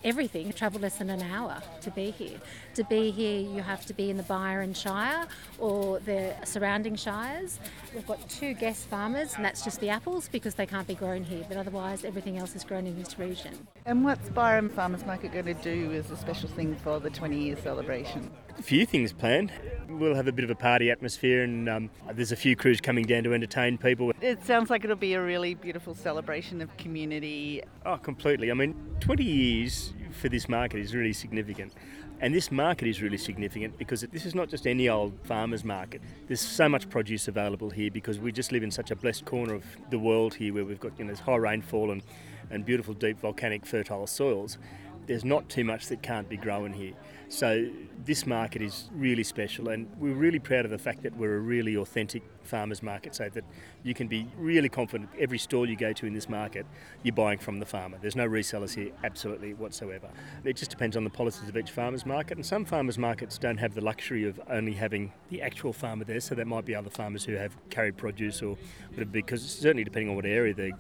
[0.04, 0.52] everything.
[0.54, 2.40] Travel less than an hour to be here.
[2.76, 5.28] To be here, you have to be in the Byron Shire
[5.60, 7.60] or the surrounding shires.
[7.94, 11.24] We've got two guest farmers, and that's just the apples because they can't be grown
[11.24, 13.68] here, but otherwise, everything else is grown in this region.
[13.86, 17.38] And what's Byron Farmers Market going to do as a special thing for the 20
[17.38, 18.32] year celebration?
[18.58, 19.52] A few things planned.
[19.90, 23.06] We'll have a bit of a party atmosphere, and um, there's a few crews coming
[23.06, 24.12] down to entertain people.
[24.22, 27.64] It sounds like it'll be a really beautiful celebration of community.
[27.86, 28.52] Oh, completely.
[28.52, 31.74] I mean, 20 years for this market is really significant.
[32.22, 36.02] And this market is really significant because this is not just any old farmer's market.
[36.28, 39.56] There's so much produce available here because we just live in such a blessed corner
[39.56, 42.04] of the world here where we've got you know, high rainfall and,
[42.50, 44.58] and beautiful, deep, volcanic, fertile soils.
[45.06, 46.94] There's not too much that can't be grown here.
[47.30, 47.68] So
[48.06, 51.40] this market is really special, and we're really proud of the fact that we're a
[51.40, 53.44] really authentic farmers market, so that
[53.84, 56.66] you can be really confident every store you go to in this market,
[57.02, 57.98] you're buying from the farmer.
[58.00, 60.10] There's no resellers here, absolutely whatsoever.
[60.44, 63.58] It just depends on the policies of each farmers market, and some farmers markets don't
[63.58, 66.90] have the luxury of only having the actual farmer there, so there might be other
[66.90, 68.58] farmers who have carried produce or
[69.12, 70.72] because certainly depending on what area the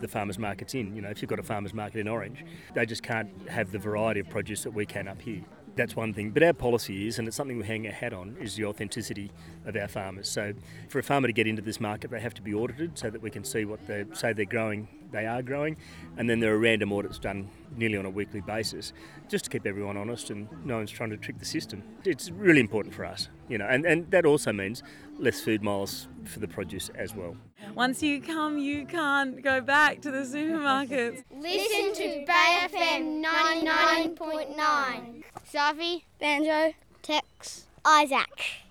[0.00, 0.94] the farmers market's in.
[0.94, 3.78] You know, if you've got a farmers market in Orange, they just can't have the
[3.78, 5.42] variety of produce that we can up here.
[5.76, 6.30] That's one thing.
[6.30, 9.30] But our policy is, and it's something we hang our hat on, is the authenticity
[9.66, 10.26] of our farmers.
[10.26, 10.54] So
[10.88, 13.20] for a farmer to get into this market, they have to be audited so that
[13.20, 15.76] we can see what they say they're growing, they are growing.
[16.16, 18.92] And then there are random audits done nearly on a weekly basis
[19.28, 21.82] just to keep everyone honest and no one's trying to trick the system.
[22.04, 24.82] It's really important for us, you know, and, and that also means
[25.18, 27.36] less food miles for the produce as well.
[27.74, 31.24] Once you come, you can't go back to the supermarkets.
[31.36, 35.24] Listen to Bay FM 99.9.
[35.52, 38.65] Safi, Banjo, Tex, Isaac.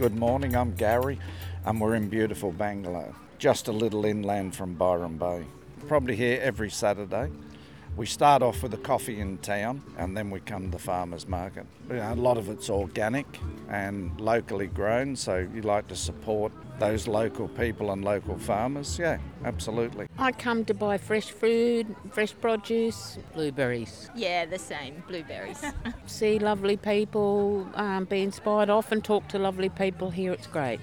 [0.00, 1.18] Good morning, I'm Gary,
[1.66, 5.44] and we're in beautiful Bangalow, just a little inland from Byron Bay.
[5.88, 7.30] Probably here every Saturday.
[8.00, 11.28] We start off with a coffee in town and then we come to the farmers
[11.28, 11.66] market.
[11.90, 13.26] You know, a lot of it's organic
[13.68, 18.98] and locally grown, so you like to support those local people and local farmers.
[18.98, 20.06] Yeah, absolutely.
[20.16, 24.08] I come to buy fresh food, fresh produce, blueberries.
[24.16, 25.62] Yeah, the same, blueberries.
[26.06, 28.70] See lovely people, um, be inspired.
[28.70, 30.80] Often talk to lovely people here, it's great.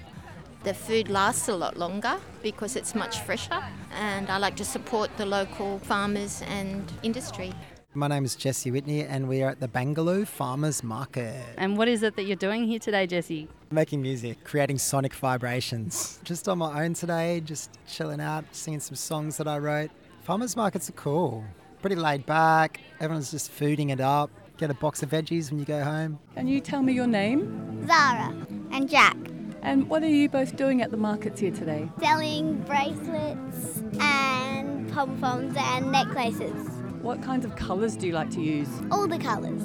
[0.64, 3.62] The food lasts a lot longer because it's much fresher,
[3.94, 7.52] and I like to support the local farmers and industry.
[7.94, 11.42] My name is Jesse Whitney, and we are at the Bangalow Farmers Market.
[11.56, 13.48] And what is it that you're doing here today, Jesse?
[13.70, 16.18] Making music, creating sonic vibrations.
[16.24, 19.90] Just on my own today, just chilling out, singing some songs that I wrote.
[20.22, 21.44] Farmers markets are cool,
[21.80, 22.80] pretty laid back.
[23.00, 24.30] Everyone's just fooding it up.
[24.58, 26.18] Get a box of veggies when you go home.
[26.34, 27.86] Can you tell me your name?
[27.86, 28.34] Zara
[28.72, 29.16] and Jack.
[29.62, 31.88] And what are you both doing at the markets here today?
[32.00, 36.54] Selling bracelets and pom poms and necklaces.
[37.02, 38.68] What kinds of colours do you like to use?
[38.90, 39.62] All the colours.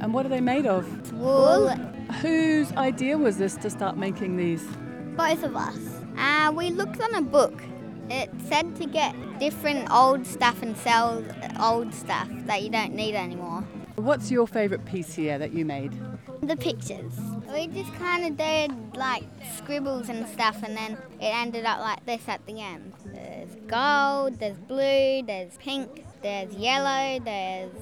[0.00, 1.12] And what are they made of?
[1.12, 1.68] Wool.
[2.20, 4.62] Whose idea was this to start making these?
[5.16, 5.78] Both of us.
[6.16, 7.62] Uh, we looked on a book.
[8.08, 11.24] It said to get different old stuff and sell
[11.60, 13.62] old stuff that you don't need anymore.
[13.96, 15.92] What's your favourite piece here that you made?
[16.42, 17.12] The pictures.
[17.52, 19.24] We just kind of did like
[19.56, 22.94] scribbles and stuff, and then it ended up like this at the end.
[23.04, 27.72] There's gold, there's blue, there's pink, there's yellow, there's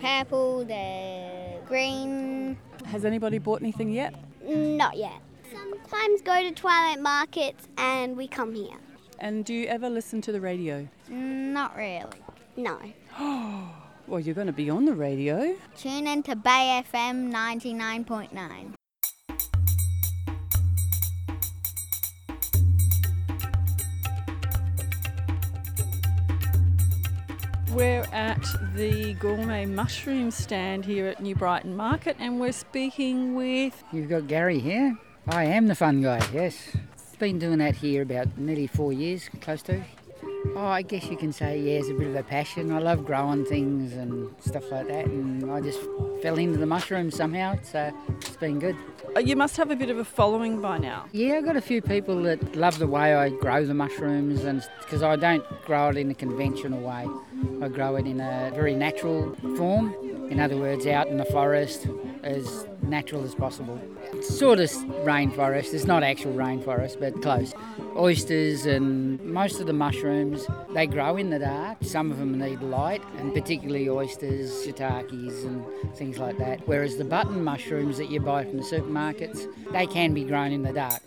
[0.00, 2.56] purple, there's green.
[2.86, 4.14] Has anybody bought anything yet?
[4.42, 5.20] Not yet.
[5.52, 8.78] Sometimes go to twilight markets and we come here.
[9.18, 10.88] And do you ever listen to the radio?
[11.08, 12.22] Not really.
[12.56, 12.78] No.
[14.08, 15.56] Well, you're going to be on the radio.
[15.76, 18.74] Tune in to Bay FM 99.9.
[27.72, 28.38] We're at
[28.76, 33.82] the gourmet mushroom stand here at New Brighton Market and we're speaking with.
[33.92, 34.96] You've got Gary here.
[35.26, 36.76] I am the fun guy, yes.
[37.18, 39.82] Been doing that here about nearly four years, close to.
[40.54, 42.72] Oh, I guess you can say, yeah, it's a bit of a passion.
[42.72, 45.80] I love growing things and stuff like that, and I just
[46.26, 48.74] fell into the mushrooms somehow, so it's been good.
[49.16, 51.04] Uh, You must have a bit of a following by now.
[51.12, 54.60] Yeah, I've got a few people that love the way I grow the mushrooms, and
[54.80, 57.06] because I don't grow it in a conventional way,
[57.62, 59.94] I grow it in a very natural form.
[60.28, 61.86] In other words, out in the forest,
[62.24, 63.80] as natural as possible.
[64.12, 64.68] It's sort of
[65.04, 65.72] rainforest.
[65.72, 67.54] It's not actual rainforest, but close.
[67.96, 71.78] Oysters and most of the mushrooms, they grow in the dark.
[71.82, 76.66] Some of them need light, and particularly oysters, shiitakes, and things like that.
[76.66, 80.62] Whereas the button mushrooms that you buy from the supermarkets, they can be grown in
[80.62, 81.02] the dark.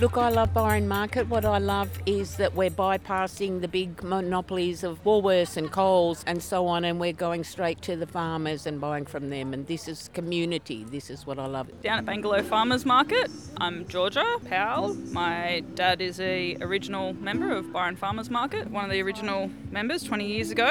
[0.00, 1.28] Look, I love Byron Market.
[1.28, 6.42] What I love is that we're bypassing the big monopolies of Woolworths and Coles and
[6.42, 9.52] so on, and we're going straight to the farmers and buying from them.
[9.52, 10.84] And this is community.
[10.84, 11.82] This is what I love.
[11.82, 14.94] Down at Bangalow Farmers Market, I'm Georgia Powell.
[14.94, 20.02] My dad is a original member of Byron Farmers Market, one of the original members
[20.02, 20.70] 20 years ago.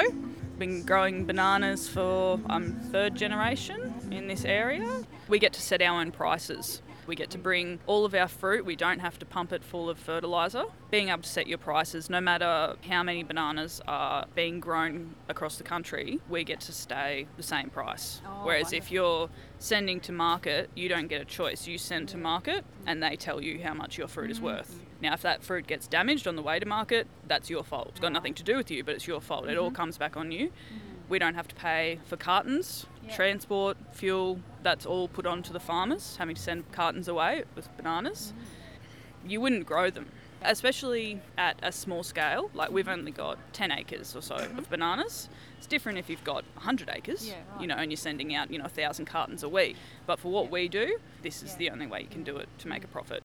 [0.58, 5.04] Been growing bananas for um, third generation in this area.
[5.28, 6.82] We get to set our own prices.
[7.10, 8.64] We get to bring all of our fruit.
[8.64, 10.66] We don't have to pump it full of fertiliser.
[10.92, 15.56] Being able to set your prices, no matter how many bananas are being grown across
[15.56, 18.22] the country, we get to stay the same price.
[18.24, 21.66] Oh, Whereas if you're sending to market, you don't get a choice.
[21.66, 24.46] You send to market and they tell you how much your fruit is mm-hmm.
[24.46, 24.80] worth.
[25.02, 27.88] Now, if that fruit gets damaged on the way to market, that's your fault.
[27.88, 29.48] It's got nothing to do with you, but it's your fault.
[29.48, 29.74] It all mm-hmm.
[29.74, 30.46] comes back on you.
[30.46, 31.08] Mm-hmm.
[31.08, 34.40] We don't have to pay for cartons, transport, fuel.
[34.62, 38.32] That's all put onto the farmers, having to send cartons away with bananas.
[38.34, 39.30] Mm-hmm.
[39.30, 40.06] You wouldn't grow them.
[40.42, 42.50] especially at a small scale.
[42.54, 44.62] Like we've only got 10 acres or so of mm-hmm.
[44.70, 45.28] bananas.
[45.58, 47.60] It's different if you've got 100 acres, Yeah, right.
[47.60, 49.76] you know, and you're sending out, you know, a thousand cartons a week.
[50.06, 52.68] But for what we do, this is the only way you can do it to
[52.68, 53.22] make a profit.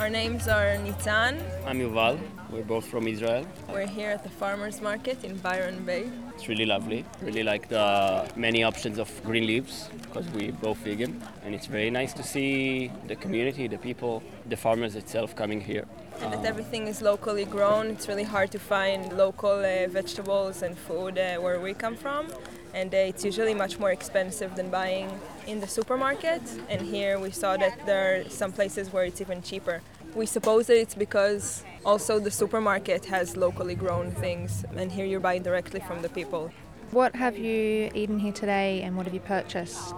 [0.00, 1.38] Our names are Nitan.
[1.66, 2.18] I'm Yuval.
[2.50, 3.46] We're both from Israel.
[3.68, 6.10] We're here at the farmers market in Byron Bay.
[6.34, 7.04] It's really lovely.
[7.20, 11.22] Really like the many options of green leaves because we're both vegan.
[11.44, 15.84] And it's very nice to see the community, the people, the farmers itself coming here.
[16.22, 17.88] And that everything is locally grown.
[17.88, 22.28] It's really hard to find local uh, vegetables and food uh, where we come from.
[22.72, 25.10] And uh, it's usually much more expensive than buying
[25.46, 26.42] in the supermarket.
[26.68, 29.82] And here we saw that there are some places where it's even cheaper.
[30.14, 35.20] We suppose that it's because also the supermarket has locally grown things, and here you're
[35.20, 36.50] buying directly from the people.
[36.90, 39.94] What have you eaten here today and what have you purchased?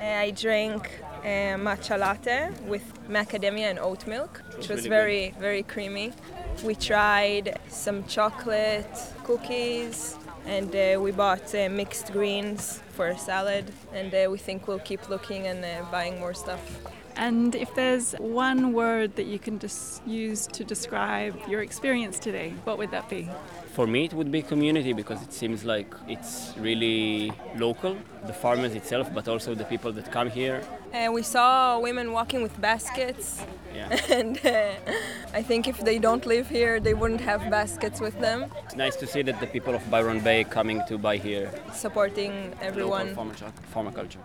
[0.00, 5.62] Uh, I drank uh, matcha latte with macadamia and oat milk, which was very, very
[5.62, 6.12] creamy.
[6.64, 10.16] We tried some chocolate cookies
[10.46, 14.78] and uh, we bought uh, mixed greens for a salad and uh, we think we'll
[14.80, 16.60] keep looking and uh, buying more stuff.
[17.16, 22.54] And if there's one word that you can just use to describe your experience today,
[22.64, 23.28] what would that be?
[23.72, 27.96] For me, it would be community because it seems like it's really local,
[28.26, 30.62] the farmers itself, but also the people that come here.
[30.92, 33.40] Uh, we saw women walking with baskets
[33.74, 33.88] Yeah.
[34.18, 34.72] and uh,
[35.32, 38.96] I think if they don't live here they wouldn't have baskets with them, It's nice
[38.96, 41.48] to see that the people of Byron Bay coming to buy here.
[41.72, 43.14] supporting everyone.
[43.72, 44.20] Farmer culture.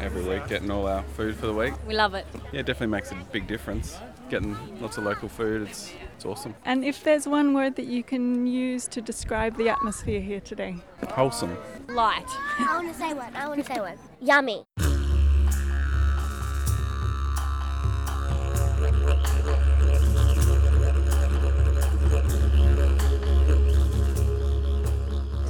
[0.00, 1.74] Every week getting all our food for the week.
[1.86, 2.26] We love it.
[2.52, 3.98] Yeah, it definitely makes a big difference.
[4.30, 6.54] Getting lots of local food, it's, it's awesome.
[6.64, 10.76] And if there's one word that you can use to describe the atmosphere here today?
[11.10, 11.56] Wholesome.
[11.88, 12.24] Light.
[12.58, 13.34] I want to say one.
[13.34, 13.98] I want to say one.
[14.20, 14.64] Yummy.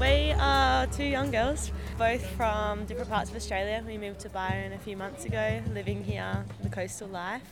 [0.01, 1.71] We are two young girls,
[2.01, 3.85] both from different parts of Australia.
[3.87, 7.43] We moved to Byron a few months ago, living here the coastal life.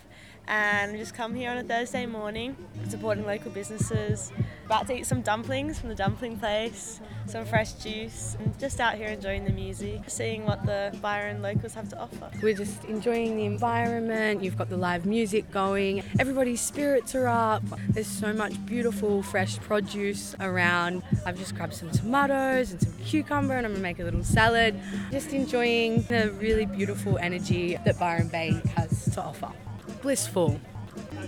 [0.48, 2.56] And just come here on a Thursday morning,
[2.88, 4.32] supporting local businesses.
[4.64, 8.94] About to eat some dumplings from the dumpling place, some fresh juice, and just out
[8.94, 12.30] here enjoying the music, seeing what the Byron locals have to offer.
[12.42, 14.42] We're just enjoying the environment.
[14.42, 16.02] You've got the live music going.
[16.18, 17.62] Everybody's spirits are up.
[17.90, 21.02] There's so much beautiful fresh produce around.
[21.26, 24.80] I've just grabbed some tomatoes and some cucumber and I'm gonna make a little salad.
[25.10, 29.52] Just enjoying the really beautiful energy that Byron Bay has to offer.
[30.02, 30.60] Blissful.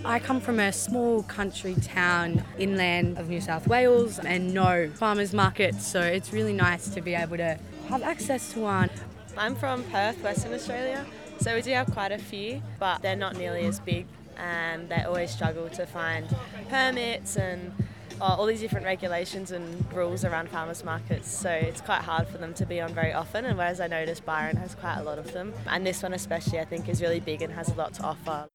[0.03, 5.33] I come from a small country town inland of New South Wales and no farmers
[5.33, 7.57] markets, so it's really nice to be able to
[7.87, 8.89] have access to one.
[9.37, 11.05] I'm from Perth, Western Australia,
[11.39, 14.07] so we do have quite a few, but they're not nearly as big
[14.37, 16.27] and they always struggle to find
[16.69, 17.73] permits and
[18.21, 22.37] uh, all these different regulations and rules around farmers markets, so it's quite hard for
[22.37, 23.45] them to be on very often.
[23.45, 26.59] And whereas I noticed Byron has quite a lot of them, and this one especially
[26.59, 28.47] I think is really big and has a lot to offer.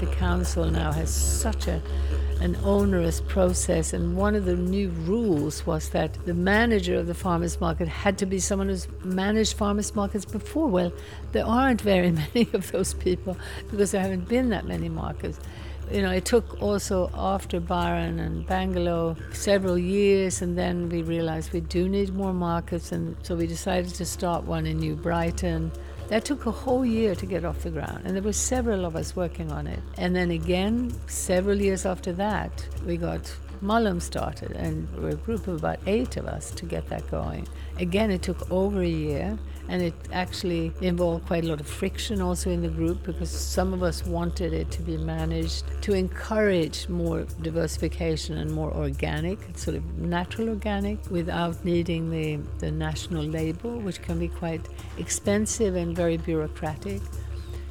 [0.00, 1.82] The council now has such a
[2.40, 7.14] an onerous process and one of the new rules was that the manager of the
[7.14, 10.66] farmers market had to be someone who's managed farmers markets before.
[10.66, 10.92] Well
[11.32, 13.36] there aren't very many of those people
[13.70, 15.38] because there haven't been that many markets.
[15.92, 21.52] You know it took also after byron and bangalow several years and then we realized
[21.52, 25.72] we do need more markets and so we decided to start one in new brighton
[26.10, 28.96] that took a whole year to get off the ground, and there were several of
[28.96, 29.78] us working on it.
[29.96, 33.32] And then again, several years after that, we got
[33.62, 37.46] Mullum started, and a group of about eight of us to get that going.
[37.78, 39.38] Again, it took over a year,
[39.68, 43.72] and it actually involved quite a lot of friction also in the group because some
[43.72, 49.76] of us wanted it to be managed to encourage more diversification and more organic, sort
[49.76, 54.62] of natural organic, without needing the, the national label, which can be quite
[54.98, 57.00] expensive and very bureaucratic.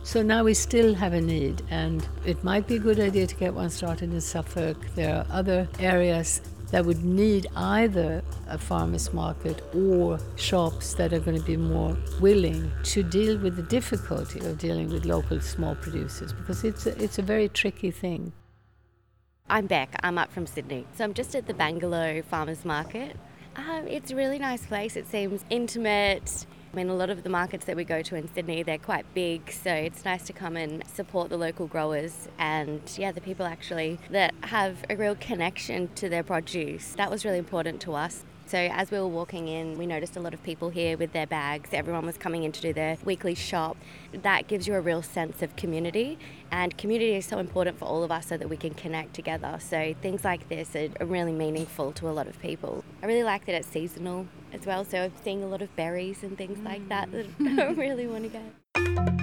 [0.04, 3.36] So now we still have a need, and it might be a good idea to
[3.36, 4.78] get one started in Suffolk.
[4.96, 6.42] There are other areas
[6.72, 11.98] that would need either a farmer's market or shops that are going to be more
[12.20, 17.04] willing to deal with the difficulty of dealing with local small producers because it's a,
[17.04, 18.32] it's a very tricky thing.
[19.50, 19.96] I'm Beck.
[20.04, 20.86] I'm up from Sydney.
[20.96, 23.18] So I'm just at the Bangalow Farmers Market.
[23.56, 24.96] Um, it's a really nice place.
[24.96, 26.46] It seems intimate.
[26.72, 29.12] I mean, a lot of the markets that we go to in Sydney, they're quite
[29.16, 33.48] big, so it's nice to come and support the local growers and, yeah, the people
[33.48, 36.94] actually that have a real connection to their produce.
[36.96, 38.24] That was really important to us.
[38.50, 41.28] So as we were walking in, we noticed a lot of people here with their
[41.28, 41.70] bags.
[41.72, 43.78] Everyone was coming in to do their weekly shop.
[44.12, 46.18] That gives you a real sense of community,
[46.52, 49.60] and community is so important for all of us so that we can connect together.
[49.60, 52.84] So things like this are really meaningful to a lot of people.
[53.04, 56.24] I really like that it's seasonal as well, so I'm seeing a lot of berries
[56.24, 57.60] and things like that that mm.
[57.60, 59.16] I really want to get.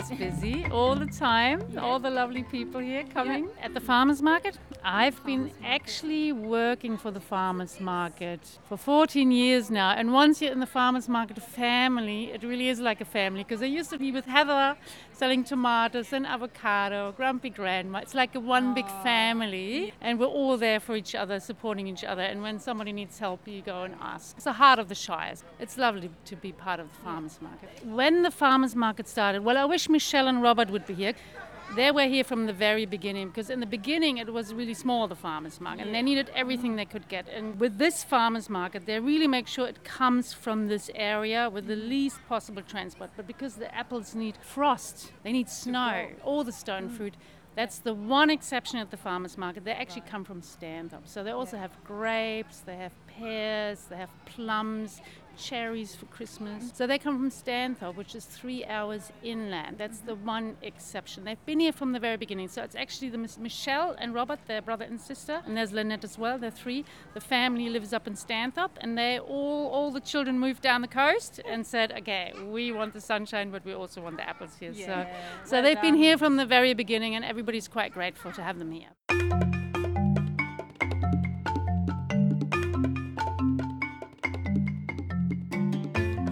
[0.00, 1.60] Always busy, all the time.
[1.76, 4.56] All the lovely people here coming at the farmers market.
[4.90, 9.90] I've been actually working for the farmers market for 14 years now.
[9.90, 13.60] And once you're in the farmers market family, it really is like a family because
[13.60, 14.78] I used to be with Heather
[15.12, 17.98] selling tomatoes and avocado, grumpy grandma.
[17.98, 22.04] It's like a one big family, and we're all there for each other, supporting each
[22.04, 22.22] other.
[22.22, 24.36] And when somebody needs help, you go and ask.
[24.36, 25.44] It's the heart of the Shires.
[25.58, 27.68] It's lovely to be part of the farmers market.
[27.84, 31.14] When the farmers market started, well, I wish Michelle and Robert would be here.
[31.76, 35.06] They were here from the very beginning because in the beginning it was really small,
[35.06, 37.28] the farmers market, and they needed everything they could get.
[37.28, 41.66] And with this farmers market, they really make sure it comes from this area with
[41.66, 41.88] the mm.
[41.88, 43.10] least possible transport.
[43.16, 46.96] But because the apples need frost, they need snow, all the stone mm.
[46.96, 47.14] fruit.
[47.54, 49.64] That's the one exception at the farmers market.
[49.64, 51.06] They actually come from Stanthorpe.
[51.06, 55.00] So they also have grapes, they have pears, they have plums,
[55.38, 56.70] cherries for Christmas.
[56.74, 59.78] So they come from Stanthorpe, which is three hours inland.
[59.78, 60.26] That's the mm-hmm.
[60.26, 61.24] one exception.
[61.24, 62.48] They've been here from the very beginning.
[62.48, 66.04] So it's actually the Miss Michelle and Robert, their brother and sister, and there's Lynette
[66.04, 66.38] as well.
[66.38, 66.84] They're three.
[67.14, 70.88] The family lives up in Stanthorpe, and they all all the children moved down the
[70.88, 74.72] coast and said, okay, we want the sunshine, but we also want the apples here.
[74.72, 75.10] Yeah, so,
[75.44, 78.58] so well they've been here from the very beginning, and everybody's quite grateful to have
[78.58, 78.90] them here.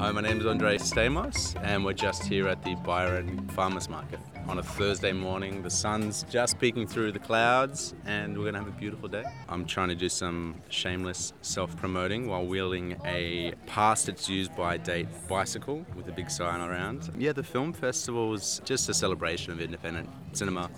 [0.07, 4.21] Hi, my name is Andre Stamos, and we're just here at the Byron Farmers Market
[4.47, 5.65] on a Thursday morning.
[5.65, 9.25] The sun's just peeking through the clouds, and we're to have a beautiful day.
[9.49, 14.77] I'm trying to do some shameless self promoting while wheeling a past its used by
[14.77, 17.11] date bicycle with a big sign around.
[17.19, 20.71] Yeah, the film festival is just a celebration of independent cinema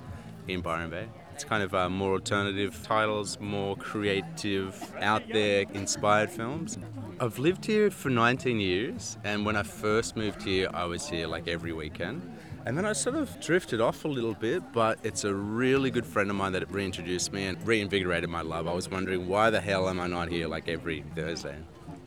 [0.46, 1.06] in Byron Bay.
[1.38, 6.78] It's kind of uh, more alternative titles, more creative, out there, inspired films.
[7.20, 11.28] I've lived here for 19 years, and when I first moved here, I was here
[11.28, 12.28] like every weekend.
[12.66, 16.04] And then I sort of drifted off a little bit, but it's a really good
[16.04, 18.66] friend of mine that reintroduced me and reinvigorated my love.
[18.66, 21.58] I was wondering why the hell am I not here like every Thursday?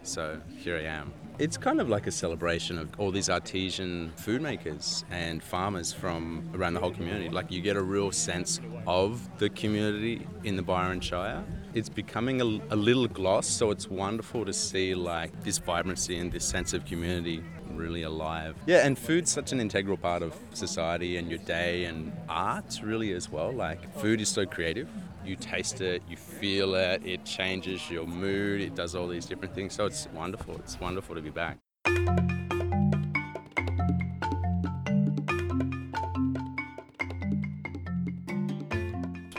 [0.04, 1.14] So here I am.
[1.40, 6.48] It's kind of like a celebration of all these artisan food makers and farmers from
[6.54, 7.30] around the whole community.
[7.30, 11.44] Like you get a real sense of the community in the Byron Shire.
[11.74, 16.32] It's becoming a, a little gloss, so it's wonderful to see like this vibrancy and
[16.32, 18.56] this sense of community really alive.
[18.66, 23.14] Yeah, and food's such an integral part of society and your day and art really
[23.14, 23.52] as well.
[23.52, 24.90] Like food is so creative.
[25.32, 29.56] You taste it, you feel it, it changes your mood, it does all these different
[29.56, 29.74] things.
[29.74, 30.56] So it's wonderful.
[30.56, 31.58] It's wonderful to be back.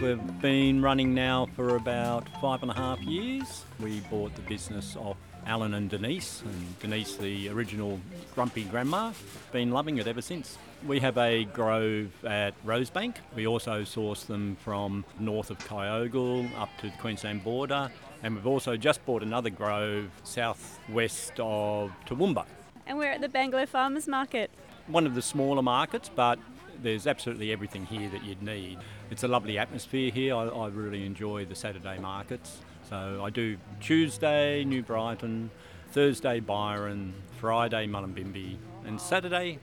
[0.01, 3.67] We've been running now for about five and a half years.
[3.79, 8.01] We bought the business off Alan and Denise, and Denise, the original
[8.35, 9.13] grumpy grandma,
[9.51, 10.59] been loving it ever since.
[10.87, 13.17] We have a grove at Rosebank.
[13.35, 17.91] We also source them from north of Kyogle up to the Queensland border,
[18.23, 22.45] and we've also just bought another grove southwest of Toowoomba.
[22.87, 24.51] And we're at the Bangalow Farmers Market.
[24.87, 26.39] One of the smaller markets, but
[26.83, 28.79] there's absolutely everything here that you'd need.
[29.11, 30.35] It's a lovely atmosphere here.
[30.35, 32.61] I, I really enjoy the Saturday markets.
[32.93, 35.51] So I do Tuesday, New Brighton,
[35.93, 39.59] Thursday, Byron, Friday, Mullumbimby, and Saturday,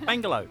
[0.00, 0.48] Bangalow.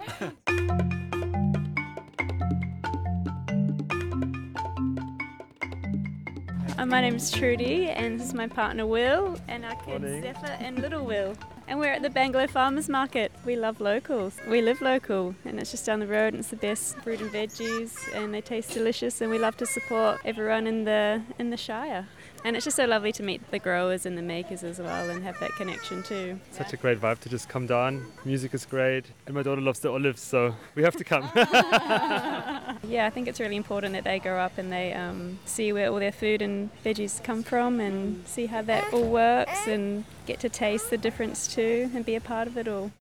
[6.78, 10.22] Uh, my name's Trudy, and this is my partner Will, and our kids Morning.
[10.22, 11.36] Zephyr and Little Will.
[11.68, 13.32] And we're at the Bangalow Farmers Market.
[13.46, 14.38] We love locals.
[14.48, 17.30] We live local, and it's just down the road, and it's the best fruit and
[17.30, 19.22] veggies, and they taste delicious.
[19.22, 22.08] And we love to support everyone in the in the Shire.
[22.44, 25.24] And it's just so lovely to meet the growers and the makers as well, and
[25.24, 26.40] have that connection too.
[26.52, 28.06] Such a great vibe to just come down.
[28.26, 31.30] Music is great, and my daughter loves the olives, so we have to come.
[32.84, 35.90] Yeah, I think it's really important that they grow up and they um, see where
[35.90, 40.40] all their food and veggies come from and see how that all works and get
[40.42, 42.92] to taste the difference too and be a part of it all.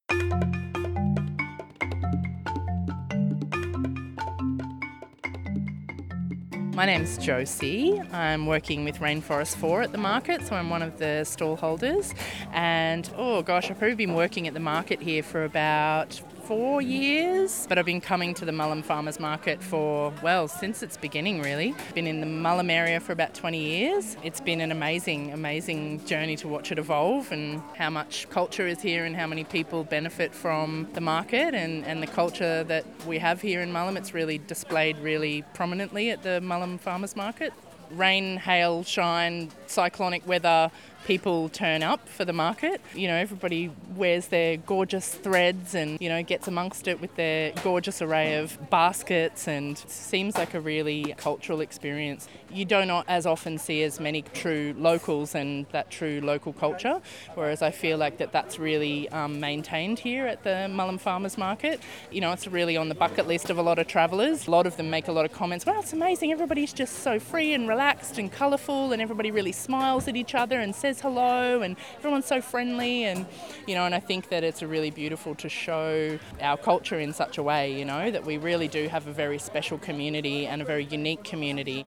[6.81, 8.01] My name's Josie.
[8.11, 12.15] I'm working with Rainforest 4 at the market, so I'm one of the stall holders.
[12.55, 17.65] And oh gosh, I've probably been working at the market here for about four years,
[17.69, 21.77] but I've been coming to the Mullum Farmers Market for, well, since its beginning really.
[21.95, 24.17] Been in the Mullum area for about 20 years.
[24.25, 28.83] It's been an amazing, amazing journey to watch it evolve and how much culture is
[28.83, 33.19] here and how many people benefit from the market and, and the culture that we
[33.19, 33.97] have here in Mullum.
[33.97, 37.53] It's really displayed really prominently at the Mullum Farmers Market.
[37.93, 40.73] Rain, hail, shine, cyclonic weather,
[41.11, 42.81] people turn up for the market.
[42.95, 47.51] You know, everybody wears their gorgeous threads and, you know, gets amongst it with their
[47.65, 52.29] gorgeous array of baskets and seems like a really cultural experience.
[52.53, 57.01] You do not as often see as many true locals and that true local culture,
[57.35, 61.81] whereas I feel like that that's really um, maintained here at the Mullum Farmers Market.
[62.13, 64.47] You know, it's really on the bucket list of a lot of travellers.
[64.47, 67.19] A lot of them make a lot of comments, wow, it's amazing, everybody's just so
[67.19, 71.63] free and relaxed and colourful and everybody really smiles at each other and says hello
[71.63, 73.27] and everyone's so friendly and
[73.67, 77.39] you know and I think that it's really beautiful to show our culture in such
[77.39, 80.65] a way you know that we really do have a very special community and a
[80.65, 81.87] very unique community.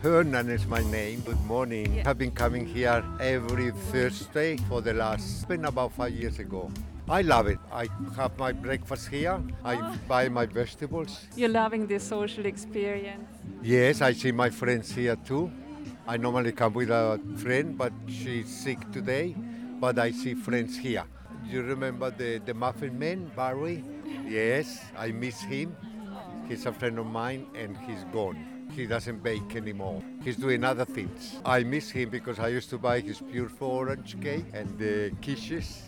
[0.00, 1.22] Hernan is my name.
[1.22, 1.92] Good morning.
[1.92, 2.08] Yeah.
[2.08, 6.70] I've been coming here every Thursday for the last, been about five years ago.
[7.08, 7.58] I love it.
[7.72, 9.42] I have my breakfast here.
[9.64, 9.96] I oh.
[10.06, 11.26] buy my vegetables.
[11.34, 13.26] You're loving this social experience.
[13.60, 15.50] Yes, I see my friends here too.
[16.06, 19.34] I normally come with a friend, but she's sick today.
[19.80, 21.06] But I see friends here.
[21.44, 23.84] Do you remember the, the Muffin Man, Barry?
[24.28, 25.74] Yes, I miss him.
[26.46, 28.57] He's a friend of mine and he's gone.
[28.78, 30.00] He doesn't bake anymore.
[30.22, 31.40] He's doing other things.
[31.44, 35.82] I miss him because I used to buy his beautiful orange cake and the quiches.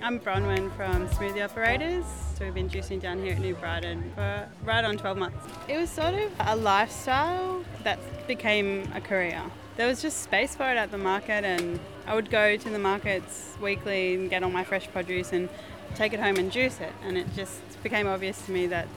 [0.00, 2.06] I'm Bronwyn from Smoothie Operators.
[2.38, 5.46] So we've been juicing down here at New Brighton for right on 12 months.
[5.68, 9.42] It was sort of a lifestyle that became a career.
[9.76, 12.78] There was just space for it at the market and I would go to the
[12.78, 15.50] markets weekly and get all my fresh produce and
[15.94, 18.88] take it home and juice it and it just became obvious to me that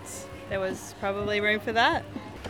[0.49, 2.05] there was probably room for that.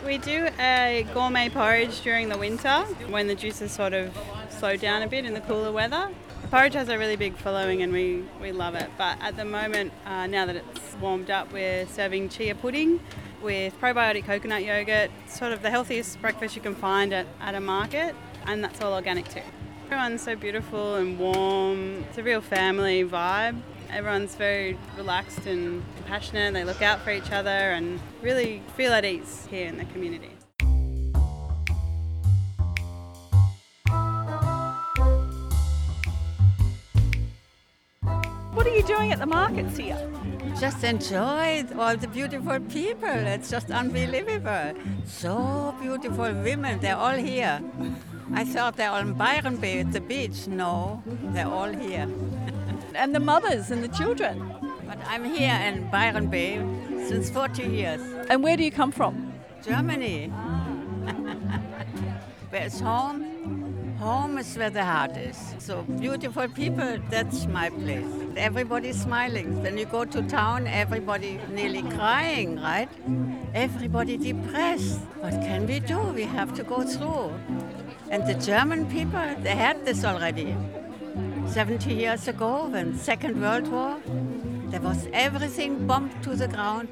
[0.06, 4.16] We do a gourmet porridge during the winter when the juices sort of
[4.48, 6.08] slow down a bit in the cooler weather.
[6.52, 8.90] Porridge has a really big following and we, we love it.
[8.96, 13.00] But at the moment, uh, now that it's warmed up, we're serving chia pudding
[13.42, 17.60] with probiotic coconut yogurt, sort of the healthiest breakfast you can find at, at a
[17.60, 18.14] market,
[18.46, 19.42] and that's all organic too.
[19.86, 22.04] Everyone's so beautiful and warm.
[22.08, 23.60] It's a real family vibe.
[23.90, 26.54] Everyone's very relaxed and compassionate.
[26.54, 30.30] They look out for each other and really feel at ease here in the community.
[38.52, 39.96] What are you doing at the markets here?
[40.58, 43.08] Just enjoy all the beautiful people.
[43.08, 44.74] It's just unbelievable.
[45.06, 46.80] So beautiful women.
[46.80, 47.60] They're all here.
[48.32, 50.46] I thought they're all in Byron Bay at the beach.
[50.46, 51.02] No,
[51.34, 52.08] they're all here.
[52.94, 54.54] and the mothers and the children.
[54.86, 56.58] But I'm here in Byron Bay
[57.08, 58.00] since 40 years.
[58.28, 59.32] And where do you come from?
[59.62, 60.28] Germany.
[62.50, 63.39] where it's home.
[64.00, 65.36] Home is where the heart is.
[65.58, 68.06] So beautiful people, that's my place.
[68.34, 69.62] Everybody's smiling.
[69.62, 72.88] When you go to town, everybody nearly crying, right?
[73.52, 75.00] Everybody depressed.
[75.20, 75.98] What can we do?
[75.98, 77.34] We have to go through.
[78.10, 80.56] And the German people, they had this already.
[81.48, 84.00] 70 years ago, when Second World War,
[84.70, 86.88] there was everything bombed to the ground.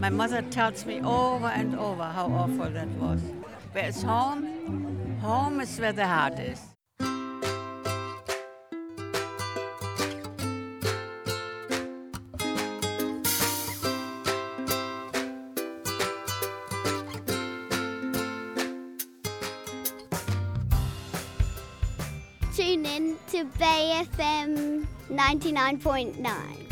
[0.00, 3.20] My mother tells me over and over how awful that was.
[3.72, 4.83] Where is home?
[5.24, 6.60] Home is where the heart is.
[22.54, 26.63] Tune in to Bay FM 99.9.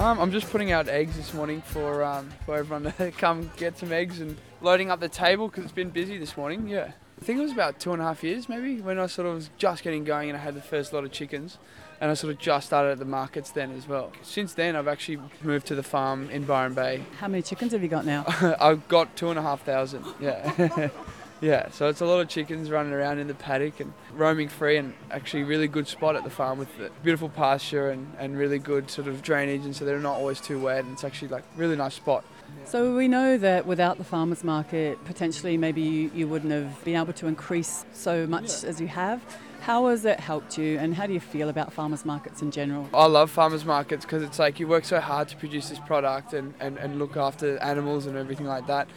[0.00, 3.76] Um, I'm just putting out eggs this morning for um, for everyone to come get
[3.76, 6.66] some eggs and loading up the table because it's been busy this morning.
[6.68, 6.92] Yeah.
[7.20, 9.34] I think it was about two and a half years maybe when I sort of
[9.34, 11.58] was just getting going and I had the first lot of chickens.
[12.00, 14.10] And I sort of just started at the markets then as well.
[14.22, 17.04] Since then, I've actually moved to the farm in Byron Bay.
[17.18, 18.24] How many chickens have you got now?
[18.58, 20.06] I've got two and a half thousand.
[20.18, 20.88] Yeah.
[21.40, 24.76] yeah, so it's a lot of chickens running around in the paddock and roaming free,
[24.76, 28.58] and actually really good spot at the farm with the beautiful pasture and, and really
[28.58, 30.84] good sort of drainage, and so they're not always too wet.
[30.84, 32.24] And it's actually like really nice spot.
[32.64, 36.96] So we know that without the farmers market, potentially maybe you, you wouldn't have been
[36.96, 39.22] able to increase so much as you have.
[39.60, 42.88] How has it helped you, and how do you feel about farmers markets in general?
[42.94, 46.32] I love farmers markets because it's like you work so hard to produce this product
[46.32, 48.88] and, and, and look after animals and everything like that.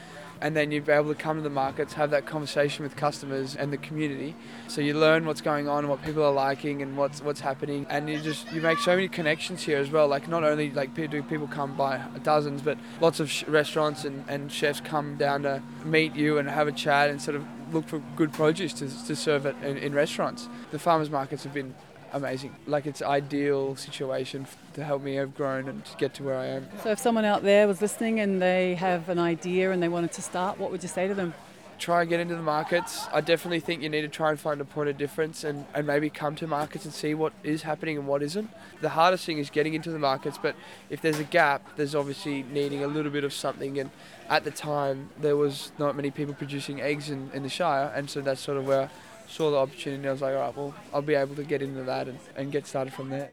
[0.43, 3.55] And then you'd be able to come to the markets, have that conversation with customers
[3.55, 4.35] and the community.
[4.67, 7.87] So you learn what's going on, what people are liking, and what's what's happening.
[7.89, 10.07] And you just you make so many connections here as well.
[10.09, 14.25] Like not only like do people come by dozens, but lots of sh- restaurants and,
[14.27, 17.87] and chefs come down to meet you and have a chat and sort of look
[17.87, 20.49] for good produce to, to serve it in, in restaurants.
[20.71, 21.73] The farmers markets have been
[22.13, 22.55] amazing.
[22.67, 26.45] Like it's ideal situation to help me have grown and to get to where I
[26.45, 26.67] am.
[26.83, 30.13] So if someone out there was listening and they have an idea and they wanted
[30.13, 31.33] to start, what would you say to them?
[31.79, 33.07] Try and get into the markets.
[33.11, 35.85] I definitely think you need to try and find a point of difference and, and
[35.85, 38.49] maybe come to markets and see what is happening and what isn't.
[38.79, 40.55] The hardest thing is getting into the markets, but
[40.89, 43.79] if there's a gap, there's obviously needing a little bit of something.
[43.79, 43.89] And
[44.29, 48.09] at the time, there was not many people producing eggs in, in the Shire, and
[48.09, 48.89] so that's sort of where
[49.27, 50.07] saw the opportunity.
[50.07, 52.51] I was like, all right, well, I'll be able to get into that and, and
[52.51, 53.31] get started from there.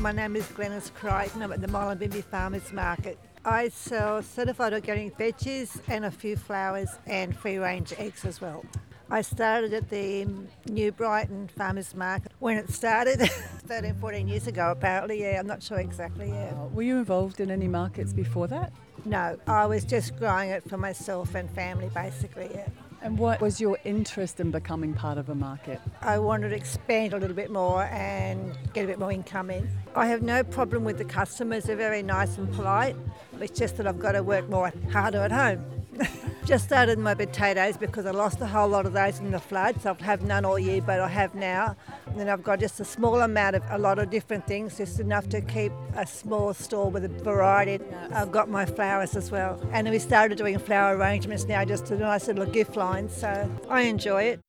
[0.00, 1.42] My name is Glenys Crichton.
[1.42, 3.18] I'm at the Mullumbimby Farmers Market.
[3.44, 8.64] I sell certified organic veggies and a few flowers and free range eggs as well.
[9.12, 10.24] I started at the
[10.68, 13.18] New Brighton Farmers Market when it started
[13.66, 15.22] 13, 14 years ago, apparently.
[15.22, 16.28] Yeah, I'm not sure exactly.
[16.28, 16.52] Yeah.
[16.54, 18.72] Uh, were you involved in any markets before that?
[19.04, 22.50] No, I was just growing it for myself and family, basically.
[22.54, 22.68] Yeah.
[23.02, 25.80] And what was your interest in becoming part of a market?
[26.02, 29.68] I wanted to expand a little bit more and get a bit more income in.
[29.96, 32.94] I have no problem with the customers, they're very nice and polite.
[33.40, 35.64] It's just that I've got to work more harder at home.
[36.44, 39.80] just started my potatoes because I lost a whole lot of those in the flood,
[39.80, 41.76] so I have had none all year, but I have now.
[42.06, 45.00] And then I've got just a small amount of a lot of different things, just
[45.00, 47.78] enough to keep a small store with a variety.
[48.12, 49.60] I've got my flowers as well.
[49.72, 53.82] And we started doing flower arrangements now, just a nice little gift line, so I
[53.82, 54.40] enjoy it.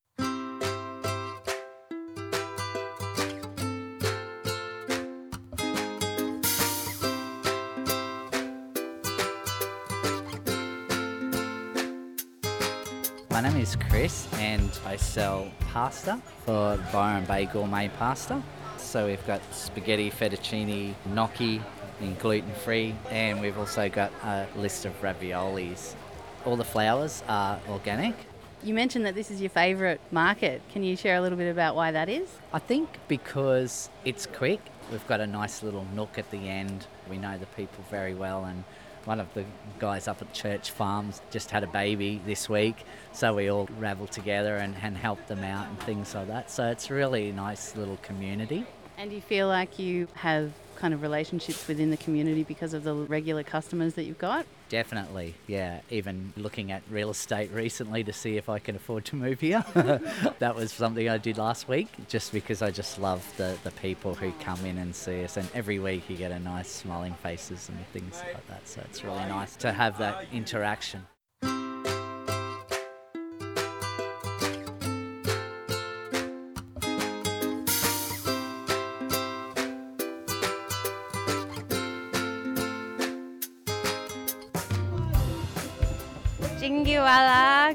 [13.72, 18.42] Is Chris and I sell pasta for Byron Bay Gourmet Pasta.
[18.76, 21.62] So we've got spaghetti, fettuccine, gnocchi,
[22.00, 25.94] and gluten free, and we've also got a list of raviolis.
[26.44, 28.14] All the flowers are organic.
[28.62, 30.60] You mentioned that this is your favourite market.
[30.70, 32.28] Can you share a little bit about why that is?
[32.52, 34.60] I think because it's quick,
[34.90, 36.86] we've got a nice little nook at the end.
[37.08, 38.64] We know the people very well, and
[39.04, 39.44] one of the
[39.78, 42.76] guys up at Church Farms just had a baby this week,
[43.12, 46.50] so we all ravel together and, and help them out and things like that.
[46.50, 48.64] So it's really a nice little community.
[48.98, 52.84] And do you feel like you have kind of relationships within the community because of
[52.84, 54.46] the regular customers that you've got?
[54.72, 55.80] Definitely, yeah.
[55.90, 59.62] Even looking at real estate recently to see if I can afford to move here.
[60.38, 64.14] that was something I did last week just because I just love the, the people
[64.14, 65.36] who come in and see us.
[65.36, 68.66] And every week you get a nice smiling faces and things like that.
[68.66, 71.04] So it's really nice to have that interaction.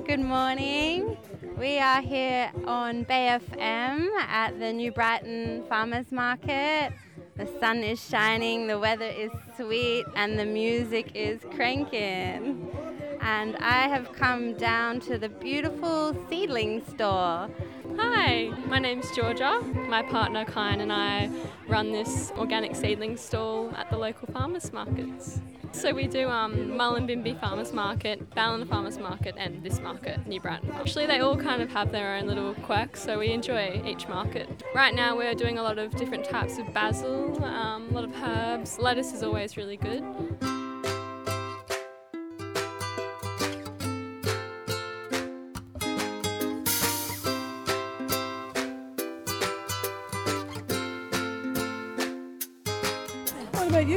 [0.08, 1.18] Good morning.
[1.58, 6.94] We are here on BFM at the New Brighton Farmers Market.
[7.36, 12.74] The sun is shining, the weather is sweet, and the music is cranking.
[13.20, 17.50] And I have come down to the beautiful seedling store.
[17.96, 19.62] Hi, my name's Georgia.
[19.88, 21.30] My partner Kyan and I
[21.68, 25.40] run this organic seedling stall at the local farmers markets.
[25.72, 30.72] So we do um, Mullumbimby Farmers Market, Ballina Farmers Market, and this market, New Brighton.
[30.72, 34.64] Actually, they all kind of have their own little quirks, so we enjoy each market.
[34.76, 38.14] Right now, we're doing a lot of different types of basil, um, a lot of
[38.22, 38.78] herbs.
[38.80, 40.04] Lettuce is always really good.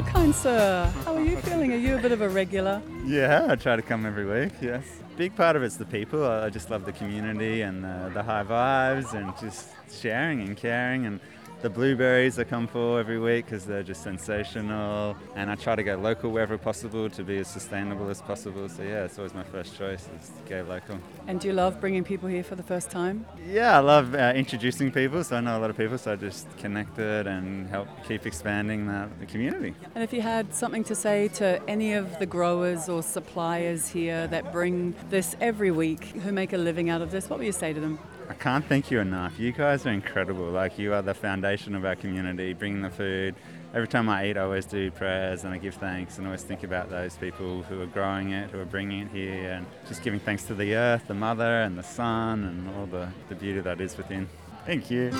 [0.01, 0.90] You, kind sir?
[1.05, 1.72] How are you feeling?
[1.72, 2.80] Are you a bit of a regular?
[3.05, 4.84] Yeah, I try to come every week, yes.
[5.16, 6.24] Big part of it's the people.
[6.24, 11.05] I just love the community and the, the high vibes and just sharing and caring.
[11.05, 11.20] And
[11.62, 15.16] the blueberries I come for every week because they're just sensational.
[15.36, 18.68] And I try to go local wherever possible to be as sustainable as possible.
[18.68, 20.98] So yeah, it's always my first choice is to go local.
[21.26, 23.26] And do you love bringing people here for the first time?
[23.46, 25.22] Yeah, I love uh, introducing people.
[25.22, 28.86] So I know a lot of people, so I just connected and help keep expanding
[28.86, 29.74] the, the community.
[29.94, 34.26] And if you had something to say to any of the growers or suppliers here
[34.28, 37.52] that bring this every week, who make a living out of this, what would you
[37.52, 37.98] say to them?
[38.30, 39.40] I can't thank you enough.
[39.40, 40.44] You guys are incredible.
[40.50, 43.34] Like you are the foundation of our community, bringing the food.
[43.74, 46.62] Every time I eat, I always do prayers and I give thanks and always think
[46.62, 50.20] about those people who are growing it, who are bringing it here, and just giving
[50.20, 53.80] thanks to the earth, the mother, and the sun, and all the, the beauty that
[53.80, 54.28] is within.
[54.64, 55.10] Thank you.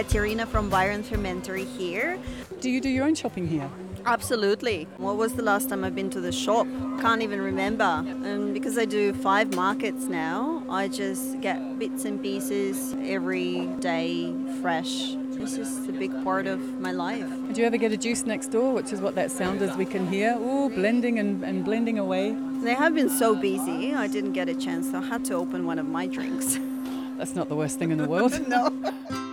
[0.00, 2.18] Katerina from Byron Fermentary here.
[2.62, 3.70] Do you do your own shopping here?
[4.06, 4.88] Absolutely.
[4.96, 6.66] What was the last time I've been to the shop?
[7.02, 7.84] Can't even remember.
[7.84, 14.34] And because I do five markets now, I just get bits and pieces every day,
[14.62, 15.12] fresh.
[15.38, 17.28] It's just a big part of my life.
[17.48, 19.84] Did you ever get a juice next door, which is what that sound is we
[19.84, 20.34] can hear?
[20.38, 22.34] Ooh, blending and, and blending away.
[22.62, 25.66] They have been so busy, I didn't get a chance, so I had to open
[25.66, 26.58] one of my drinks.
[27.18, 28.48] That's not the worst thing in the world.
[28.48, 28.72] no.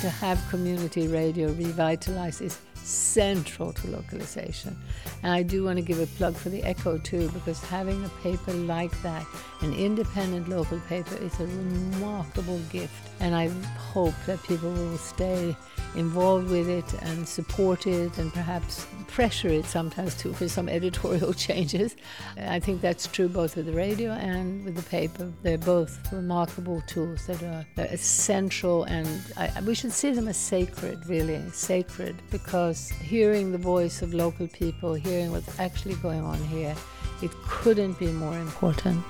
[0.00, 4.76] To have community radio revitalized is central to localization.
[5.22, 8.08] And I do want to give a plug for the Echo too, because having a
[8.22, 9.26] paper like that,
[9.60, 13.08] an independent local paper, is a remarkable gift.
[13.20, 15.56] And I hope that people will stay
[15.96, 21.32] involved with it and support it and perhaps pressure it sometimes too for some editorial
[21.32, 21.96] changes.
[22.38, 25.32] I think that's true both with the radio and with the paper.
[25.42, 31.06] They're both remarkable tools that are, essential and I, we should see them as sacred,
[31.06, 36.74] really, sacred, because hearing the voice of local people, hearing what's actually going on here,
[37.22, 39.02] it couldn't be more important.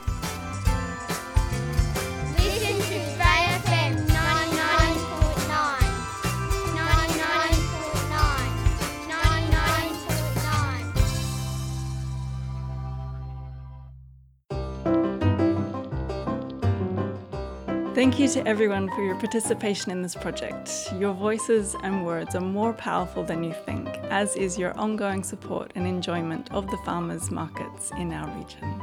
[18.21, 20.93] You to everyone for your participation in this project.
[20.99, 25.73] Your voices and words are more powerful than you think, as is your ongoing support
[25.75, 28.79] and enjoyment of the farmers' markets in our region.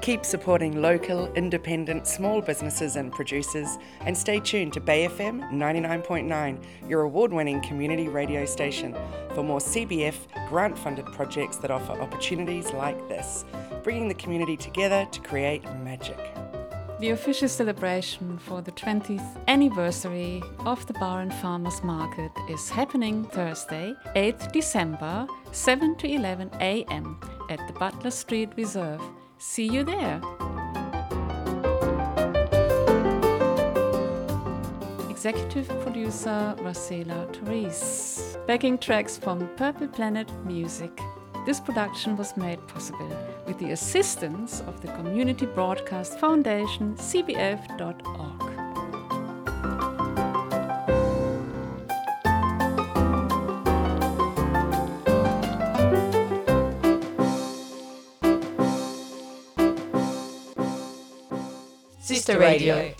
[0.00, 6.64] Keep supporting local, independent, small businesses and producers, and stay tuned to Bay FM 99.9,
[6.88, 8.96] your award winning community radio station,
[9.34, 10.16] for more CBF
[10.48, 13.44] grant funded projects that offer opportunities like this,
[13.82, 16.18] bringing the community together to create magic.
[17.00, 23.94] The official celebration for the 20th anniversary of the Byron Farmers Market is happening Thursday,
[24.14, 27.20] 8th December, 7 to 11 am
[27.50, 29.02] at the Butler Street Reserve.
[29.38, 30.20] See you there!
[35.10, 38.38] Executive producer Rosela Therese.
[38.46, 40.96] Backing tracks from Purple Planet Music.
[41.44, 43.06] This production was made possible
[43.46, 48.40] with the assistance of the Community Broadcast Foundation, cbf.org.
[62.00, 62.94] Sista Radio.